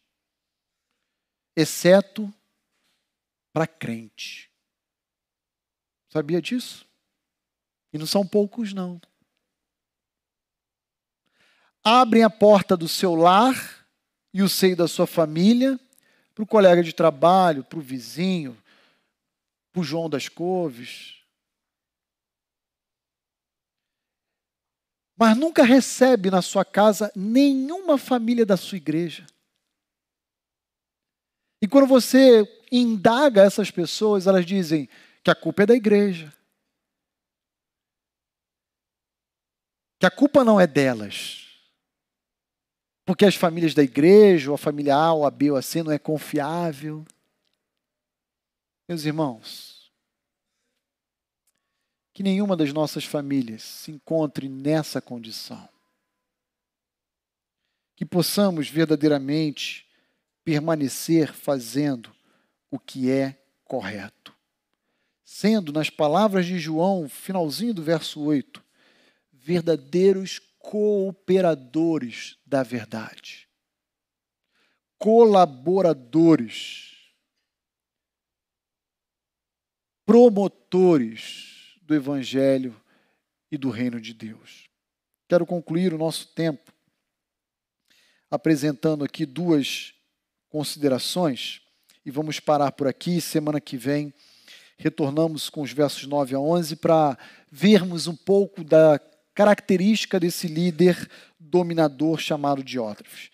exceto 1.55 2.31
para 3.53 3.65
crente. 3.65 4.51
Sabia 6.09 6.41
disso? 6.41 6.87
E 7.93 7.97
não 7.97 8.05
são 8.05 8.27
poucos, 8.27 8.73
não. 8.73 8.99
Abrem 11.83 12.23
a 12.23 12.29
porta 12.29 12.75
do 12.75 12.87
seu 12.87 13.15
lar 13.15 13.78
e 14.33 14.41
o 14.41 14.49
seio 14.49 14.75
da 14.75 14.87
sua 14.87 15.07
família 15.07 15.79
para 16.33 16.43
o 16.43 16.47
colega 16.47 16.81
de 16.81 16.93
trabalho, 16.93 17.63
para 17.63 17.79
o 17.79 17.81
vizinho, 17.81 18.57
para 19.71 19.81
o 19.81 19.83
João 19.83 20.09
das 20.09 20.29
Couves. 20.29 21.17
Mas 25.17 25.35
nunca 25.35 25.63
recebe 25.63 26.31
na 26.31 26.41
sua 26.41 26.63
casa 26.63 27.11
nenhuma 27.13 27.97
família 27.97 28.45
da 28.45 28.55
sua 28.55 28.77
igreja. 28.77 29.27
E 31.61 31.67
quando 31.67 31.87
você 31.87 32.47
indaga 32.71 33.43
essas 33.43 33.69
pessoas, 33.69 34.27
elas 34.27 34.45
dizem 34.45 34.87
que 35.21 35.29
a 35.29 35.35
culpa 35.35 35.63
é 35.63 35.65
da 35.65 35.75
igreja. 35.75 36.33
Que 39.99 40.05
a 40.05 40.11
culpa 40.11 40.45
não 40.45 40.59
é 40.59 40.65
delas. 40.65 41.48
Porque 43.09 43.25
as 43.25 43.33
famílias 43.33 43.73
da 43.73 43.81
igreja, 43.81 44.51
ou 44.51 44.53
a 44.53 44.57
família 44.59 44.95
A, 44.95 45.11
ou 45.13 45.25
a 45.25 45.31
B, 45.31 45.49
ou 45.49 45.57
a 45.57 45.63
C, 45.63 45.81
não 45.81 45.91
é 45.91 45.97
confiável. 45.97 47.03
Meus 48.87 49.03
irmãos, 49.03 49.91
que 52.13 52.21
nenhuma 52.21 52.55
das 52.55 52.71
nossas 52.71 53.03
famílias 53.05 53.63
se 53.63 53.89
encontre 53.89 54.47
nessa 54.47 55.01
condição. 55.01 55.67
Que 57.95 58.05
possamos 58.05 58.69
verdadeiramente 58.69 59.87
permanecer 60.45 61.33
fazendo 61.33 62.15
o 62.69 62.77
que 62.77 63.09
é 63.09 63.41
correto. 63.65 64.35
Sendo, 65.25 65.73
nas 65.73 65.89
palavras 65.89 66.45
de 66.45 66.59
João, 66.59 67.09
finalzinho 67.09 67.73
do 67.73 67.81
verso 67.81 68.21
8, 68.21 68.63
verdadeiros 69.33 70.39
cooperadores 70.59 72.37
da 72.45 72.61
verdade, 72.61 73.49
colaboradores, 74.97 76.97
promotores 80.05 81.77
do 81.81 81.95
Evangelho 81.95 82.79
e 83.51 83.57
do 83.57 83.69
Reino 83.69 83.99
de 83.99 84.13
Deus. 84.13 84.69
Quero 85.27 85.45
concluir 85.45 85.93
o 85.93 85.97
nosso 85.97 86.27
tempo 86.27 86.73
apresentando 88.29 89.03
aqui 89.03 89.25
duas 89.25 89.93
considerações 90.49 91.61
e 92.05 92.11
vamos 92.11 92.39
parar 92.39 92.71
por 92.71 92.87
aqui. 92.87 93.21
Semana 93.21 93.59
que 93.59 93.77
vem 93.77 94.13
retornamos 94.77 95.49
com 95.49 95.61
os 95.61 95.71
versos 95.71 96.05
9 96.05 96.35
a 96.35 96.39
11 96.39 96.75
para 96.75 97.17
vermos 97.51 98.07
um 98.07 98.15
pouco 98.15 98.63
da 98.63 98.99
característica 99.33 100.19
desse 100.19 100.47
líder 100.47 101.09
dominador 101.39 102.19
chamado 102.19 102.63
Diótrefes. 102.63 103.29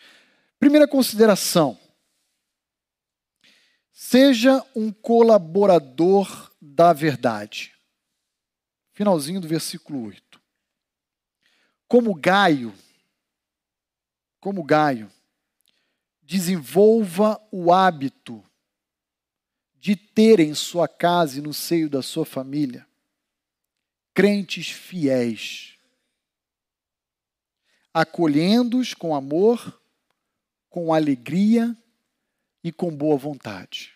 Primeira 0.59 0.87
consideração: 0.87 1.77
seja 3.91 4.63
um 4.75 4.91
colaborador 4.91 6.51
da 6.61 6.93
verdade. 6.93 7.73
Finalzinho 8.93 9.41
do 9.41 9.47
versículo 9.47 10.05
8. 10.05 10.41
Como 11.87 12.13
Gaio, 12.15 12.73
como 14.39 14.63
Gaio, 14.63 15.11
desenvolva 16.21 17.39
o 17.51 17.71
hábito 17.73 18.43
de 19.75 19.95
ter 19.95 20.39
em 20.39 20.55
sua 20.55 20.87
casa 20.87 21.37
e 21.37 21.41
no 21.41 21.53
seio 21.53 21.89
da 21.89 22.01
sua 22.01 22.25
família 22.25 22.87
crentes 24.15 24.69
fiéis, 24.69 25.74
acolhendo-os 27.95 28.93
com 28.93 29.15
amor, 29.15 29.81
com 30.69 30.93
alegria 30.93 31.73
e 32.61 32.69
com 32.69 32.93
boa 32.93 33.15
vontade. 33.15 33.93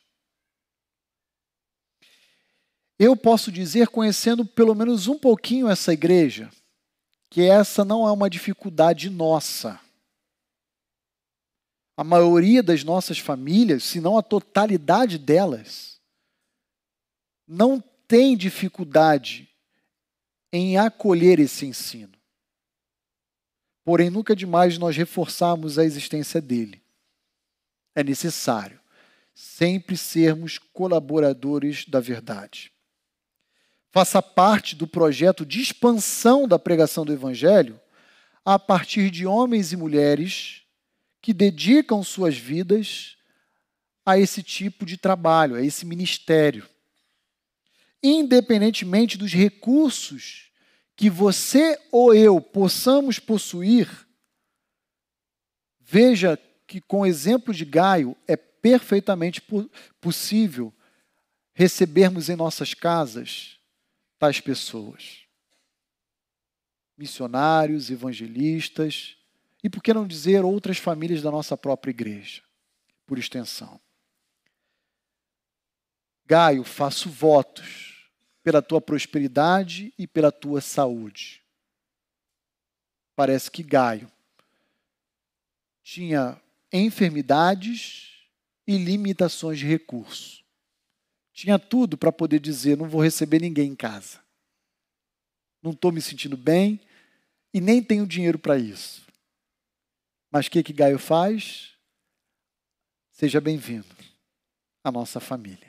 Eu 2.97 3.17
posso 3.17 3.51
dizer, 3.51 3.89
conhecendo 3.89 4.45
pelo 4.45 4.73
menos 4.73 5.07
um 5.07 5.19
pouquinho 5.19 5.67
essa 5.67 5.91
igreja, 5.91 6.49
que 7.29 7.41
essa 7.41 7.83
não 7.83 8.07
é 8.07 8.11
uma 8.11 8.29
dificuldade 8.29 9.09
nossa 9.09 9.77
a 11.99 12.03
maioria 12.05 12.63
das 12.63 12.81
nossas 12.81 13.19
famílias, 13.19 13.83
se 13.83 13.99
não 13.99 14.17
a 14.17 14.23
totalidade 14.23 15.17
delas, 15.17 15.99
não 17.45 17.83
tem 18.07 18.37
dificuldade 18.37 19.49
em 20.49 20.77
acolher 20.77 21.41
esse 21.41 21.65
ensino. 21.65 22.18
Porém, 23.89 24.11
nunca 24.11 24.33
é 24.33 24.35
demais 24.35 24.77
nós 24.77 24.95
reforçarmos 24.95 25.79
a 25.79 25.83
existência 25.83 26.39
dele. 26.39 26.79
É 27.95 28.03
necessário 28.03 28.79
sempre 29.33 29.97
sermos 29.97 30.59
colaboradores 30.59 31.85
da 31.87 31.99
verdade. 31.99 32.71
Faça 33.89 34.21
parte 34.21 34.75
do 34.75 34.85
projeto 34.85 35.43
de 35.43 35.59
expansão 35.59 36.47
da 36.47 36.59
pregação 36.59 37.03
do 37.03 37.11
Evangelho 37.11 37.81
a 38.45 38.59
partir 38.59 39.09
de 39.09 39.25
homens 39.25 39.73
e 39.73 39.75
mulheres 39.75 40.61
que 41.19 41.33
dedicam 41.33 42.03
suas 42.03 42.37
vidas 42.37 43.17
a 44.05 44.19
esse 44.19 44.43
tipo 44.43 44.85
de 44.85 44.97
trabalho, 44.97 45.55
a 45.55 45.63
esse 45.63 45.83
ministério. 45.83 46.69
Independentemente 48.03 49.17
dos 49.17 49.33
recursos 49.33 50.48
que 50.99 51.09
você 51.09 51.79
ou 51.93 52.13
eu 52.13 52.41
possamos 52.41 53.19
possuir, 53.19 53.87
veja 55.79 56.37
que, 56.67 56.81
com 56.81 56.99
o 56.99 57.05
exemplo 57.05 57.53
de 57.53 57.63
Gaio, 57.63 58.17
é 58.27 58.35
perfeitamente 58.35 59.41
possível 60.01 60.73
recebermos 61.53 62.27
em 62.27 62.35
nossas 62.35 62.73
casas 62.73 63.57
tais 64.19 64.41
pessoas. 64.41 65.19
Missionários, 66.97 67.89
evangelistas, 67.89 69.15
e 69.63 69.69
por 69.69 69.81
que 69.81 69.93
não 69.93 70.05
dizer 70.05 70.43
outras 70.43 70.79
famílias 70.79 71.21
da 71.21 71.31
nossa 71.31 71.55
própria 71.55 71.91
igreja, 71.91 72.43
por 73.07 73.17
extensão? 73.17 73.79
Gaio, 76.25 76.65
faço 76.65 77.09
votos 77.09 77.88
pela 78.43 78.61
tua 78.61 78.81
prosperidade 78.81 79.93
e 79.97 80.07
pela 80.07 80.31
tua 80.31 80.61
saúde. 80.61 81.43
Parece 83.15 83.51
que 83.51 83.63
Gaio 83.63 84.09
tinha 85.83 86.39
enfermidades 86.71 88.27
e 88.67 88.77
limitações 88.77 89.59
de 89.59 89.65
recurso. 89.65 90.43
Tinha 91.33 91.57
tudo 91.57 91.97
para 91.97 92.11
poder 92.11 92.39
dizer: 92.39 92.77
não 92.77 92.87
vou 92.87 93.01
receber 93.01 93.41
ninguém 93.41 93.71
em 93.71 93.75
casa. 93.75 94.19
Não 95.61 95.71
estou 95.71 95.91
me 95.91 96.01
sentindo 96.01 96.37
bem 96.37 96.79
e 97.53 97.59
nem 97.59 97.83
tenho 97.83 98.05
dinheiro 98.05 98.39
para 98.39 98.57
isso. 98.57 99.05
Mas 100.31 100.45
o 100.45 100.51
que, 100.51 100.63
que 100.63 100.73
Gaio 100.73 100.99
faz? 100.99 101.73
Seja 103.11 103.41
bem-vindo 103.41 103.87
à 104.83 104.91
nossa 104.91 105.19
família. 105.19 105.68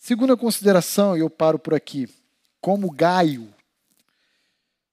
Segunda 0.00 0.34
consideração, 0.34 1.14
e 1.14 1.20
eu 1.20 1.28
paro 1.28 1.58
por 1.58 1.74
aqui. 1.74 2.08
Como 2.58 2.90
Gaio, 2.90 3.54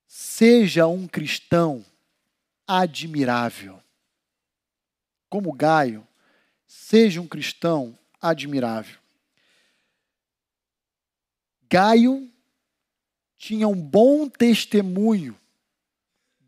seja 0.05 0.85
um 0.85 1.07
cristão 1.07 1.83
admirável. 2.67 3.81
Como 5.29 5.53
Gaio, 5.53 6.05
seja 6.67 7.21
um 7.21 7.27
cristão 7.27 7.97
admirável. 8.21 8.99
Gaio 11.69 12.29
tinha 13.37 13.67
um 13.67 13.81
bom 13.81 14.27
testemunho 14.27 15.39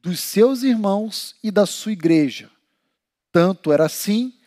dos 0.02 0.20
seus 0.20 0.64
irmãos 0.64 1.34
e 1.42 1.50
da 1.50 1.66
sua 1.66 1.94
igreja. 1.94 2.52
Tanto 3.32 3.72
era 3.72 3.86
assim 3.86 4.38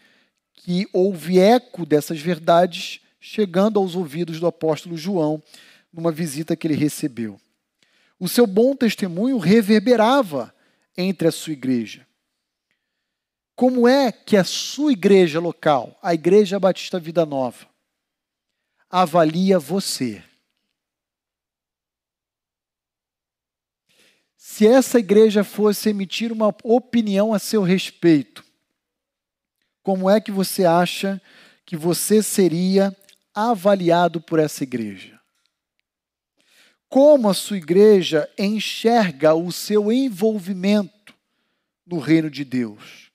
que 0.53 0.87
houve 0.93 1.39
eco 1.39 1.87
dessas 1.87 2.21
verdades 2.21 3.01
chegando 3.25 3.79
aos 3.79 3.95
ouvidos 3.95 4.41
do 4.41 4.49
apóstolo 4.49 4.97
João 4.97 5.41
numa 5.93 6.11
visita 6.11 6.57
que 6.57 6.67
ele 6.67 6.75
recebeu. 6.75 7.41
O 8.19 8.29
seu 8.29 8.49
bom 8.49 8.75
testemunho 8.75 9.39
reverberava 9.39 10.53
entre 10.97 11.29
a 11.29 11.33
sua 11.33 11.53
igreja. 11.53 12.05
Como 13.55 13.87
é 13.87 14.11
que 14.11 14.37
a 14.37 14.43
sua 14.43 14.91
igreja 14.91 15.39
local, 15.39 15.97
a 16.03 16.13
Igreja 16.13 16.59
Batista 16.59 16.99
Vida 16.99 17.25
Nova, 17.25 17.69
avalia 18.91 19.57
você? 19.57 20.23
Se 24.37 24.67
essa 24.67 24.99
igreja 24.99 25.45
fosse 25.45 25.91
emitir 25.91 26.33
uma 26.33 26.53
opinião 26.65 27.33
a 27.33 27.39
seu 27.39 27.63
respeito, 27.63 28.45
como 29.81 30.11
é 30.11 30.21
que 30.21 30.33
você 30.33 30.65
acha 30.65 31.23
que 31.65 31.77
você 31.77 32.23
seria 32.23 32.97
avaliado 33.35 34.21
por 34.21 34.39
essa 34.39 34.63
igreja? 34.63 35.21
Como 36.89 37.31
a 37.31 37.35
sua 37.35 37.57
igreja 37.57 38.31
enxerga 38.39 39.35
o 39.35 39.51
seu 39.51 39.91
envolvimento 39.91 41.15
no 41.87 41.99
reino 41.99 42.31
de 42.31 42.45
Deus? 42.45 43.11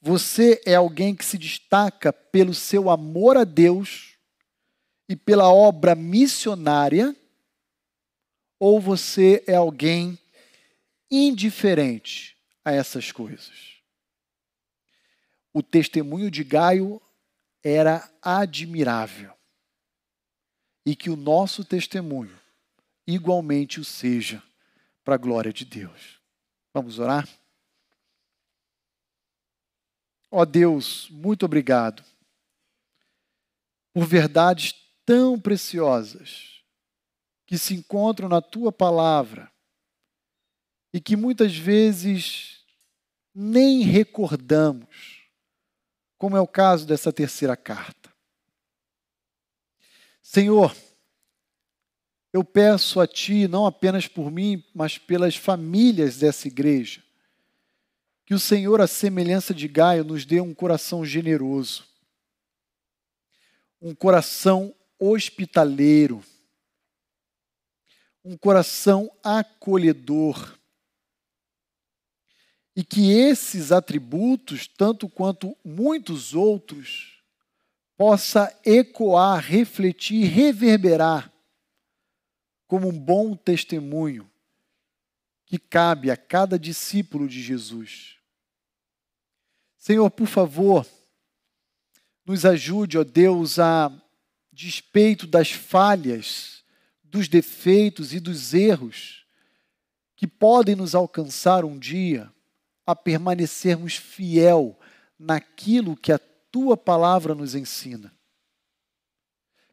Você 0.00 0.60
é 0.64 0.74
alguém 0.74 1.14
que 1.14 1.24
se 1.24 1.36
destaca 1.36 2.12
pelo 2.12 2.54
seu 2.54 2.88
amor 2.88 3.36
a 3.36 3.44
Deus 3.44 4.14
e 5.08 5.16
pela 5.16 5.52
obra 5.52 5.94
missionária? 5.94 7.14
Ou 8.58 8.80
você 8.80 9.44
é 9.46 9.54
alguém 9.54 10.18
indiferente 11.10 12.36
a 12.64 12.72
essas 12.72 13.12
coisas? 13.12 13.82
O 15.52 15.62
testemunho 15.62 16.30
de 16.30 16.44
Gaio 16.44 17.02
era 17.62 18.10
admirável. 18.22 19.32
E 20.86 20.96
que 20.96 21.10
o 21.10 21.16
nosso 21.16 21.64
testemunho 21.64 22.38
igualmente 23.06 23.80
o 23.80 23.84
seja 23.84 24.42
para 25.02 25.14
a 25.14 25.18
glória 25.18 25.52
de 25.52 25.64
Deus. 25.64 26.20
Vamos 26.74 26.98
orar? 26.98 27.26
Ó 30.30 30.44
Deus, 30.44 31.08
muito 31.10 31.46
obrigado 31.46 32.04
por 33.94 34.06
verdades 34.06 34.74
tão 35.06 35.40
preciosas 35.40 36.62
que 37.46 37.56
se 37.56 37.74
encontram 37.74 38.28
na 38.28 38.42
tua 38.42 38.70
palavra 38.70 39.50
e 40.92 41.00
que 41.00 41.16
muitas 41.16 41.56
vezes 41.56 42.62
nem 43.34 43.80
recordamos 43.80 45.17
como 46.18 46.36
é 46.36 46.40
o 46.40 46.46
caso 46.46 46.84
dessa 46.84 47.12
terceira 47.12 47.56
carta. 47.56 48.12
Senhor, 50.20 50.76
eu 52.32 52.44
peço 52.44 53.00
a 53.00 53.06
Ti, 53.06 53.48
não 53.48 53.64
apenas 53.64 54.06
por 54.06 54.30
mim, 54.30 54.62
mas 54.74 54.98
pelas 54.98 55.36
famílias 55.36 56.18
dessa 56.18 56.48
igreja, 56.48 57.02
que 58.26 58.34
o 58.34 58.38
Senhor, 58.38 58.80
à 58.80 58.86
semelhança 58.86 59.54
de 59.54 59.66
Gaio, 59.66 60.04
nos 60.04 60.26
dê 60.26 60.40
um 60.40 60.52
coração 60.52 61.04
generoso, 61.04 61.86
um 63.80 63.94
coração 63.94 64.74
hospitaleiro, 64.98 66.22
um 68.22 68.36
coração 68.36 69.10
acolhedor, 69.22 70.57
e 72.78 72.84
que 72.84 73.10
esses 73.10 73.72
atributos, 73.72 74.68
tanto 74.68 75.08
quanto 75.08 75.56
muitos 75.64 76.32
outros, 76.32 77.20
possa 77.96 78.56
ecoar, 78.64 79.42
refletir, 79.42 80.28
reverberar 80.28 81.28
como 82.68 82.86
um 82.86 82.96
bom 82.96 83.34
testemunho 83.34 84.30
que 85.44 85.58
cabe 85.58 86.08
a 86.08 86.16
cada 86.16 86.56
discípulo 86.56 87.26
de 87.26 87.42
Jesus. 87.42 88.18
Senhor, 89.76 90.08
por 90.08 90.28
favor, 90.28 90.86
nos 92.24 92.44
ajude, 92.44 92.96
ó 92.96 93.02
Deus, 93.02 93.58
a 93.58 93.90
despeito 94.52 95.26
das 95.26 95.50
falhas, 95.50 96.62
dos 97.02 97.26
defeitos 97.26 98.14
e 98.14 98.20
dos 98.20 98.54
erros 98.54 99.26
que 100.14 100.28
podem 100.28 100.76
nos 100.76 100.94
alcançar 100.94 101.64
um 101.64 101.76
dia 101.76 102.32
a 102.88 102.96
permanecermos 102.96 103.96
fiel 103.96 104.74
naquilo 105.18 105.94
que 105.94 106.10
a 106.10 106.18
tua 106.50 106.74
palavra 106.74 107.34
nos 107.34 107.54
ensina. 107.54 108.10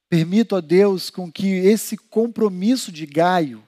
Permito 0.10 0.54
a 0.54 0.60
Deus 0.60 1.10
com 1.10 1.32
que 1.32 1.48
esse 1.48 1.96
compromisso 1.96 2.92
de 2.92 3.06
Gaio 3.06 3.66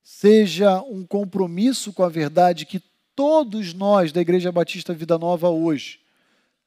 seja 0.00 0.80
um 0.82 1.04
compromisso 1.04 1.92
com 1.92 2.04
a 2.04 2.08
verdade 2.08 2.64
que 2.64 2.80
todos 3.16 3.74
nós 3.74 4.12
da 4.12 4.20
Igreja 4.20 4.52
Batista 4.52 4.94
Vida 4.94 5.18
Nova 5.18 5.48
hoje 5.48 5.98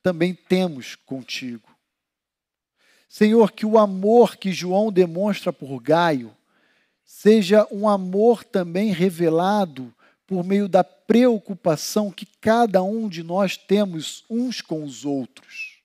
também 0.04 0.34
temos 0.34 0.96
contigo. 0.96 1.74
Senhor, 3.08 3.54
que 3.54 3.66
o 3.66 3.78
amor 3.78 4.36
que 4.36 4.52
João 4.52 4.92
demonstra 4.92 5.54
por 5.54 5.80
Gaio 5.80 6.36
seja 7.06 7.66
um 7.72 7.88
amor 7.88 8.44
também 8.44 8.92
revelado 8.92 9.96
por 10.28 10.44
meio 10.44 10.68
da 10.68 10.84
preocupação 11.08 12.12
que 12.12 12.26
cada 12.26 12.84
um 12.84 13.08
de 13.08 13.24
nós 13.24 13.58
temos 13.58 14.24
uns 14.30 14.62
com 14.62 14.84
os 14.84 15.06
outros. 15.06 15.80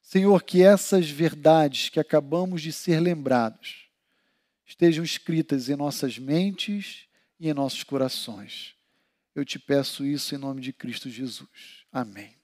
Senhor, 0.00 0.42
que 0.44 0.62
essas 0.62 1.10
verdades 1.10 1.88
que 1.88 1.98
acabamos 1.98 2.62
de 2.62 2.72
ser 2.72 3.00
lembrados 3.00 3.86
estejam 4.64 5.04
escritas 5.04 5.68
em 5.68 5.76
nossas 5.76 6.18
mentes 6.18 7.06
e 7.38 7.48
em 7.48 7.54
nossos 7.54 7.82
corações. 7.82 8.74
Eu 9.34 9.44
te 9.44 9.58
peço 9.58 10.04
isso 10.04 10.34
em 10.34 10.38
nome 10.38 10.60
de 10.60 10.72
Cristo 10.72 11.10
Jesus. 11.10 11.84
Amém. 11.92 12.35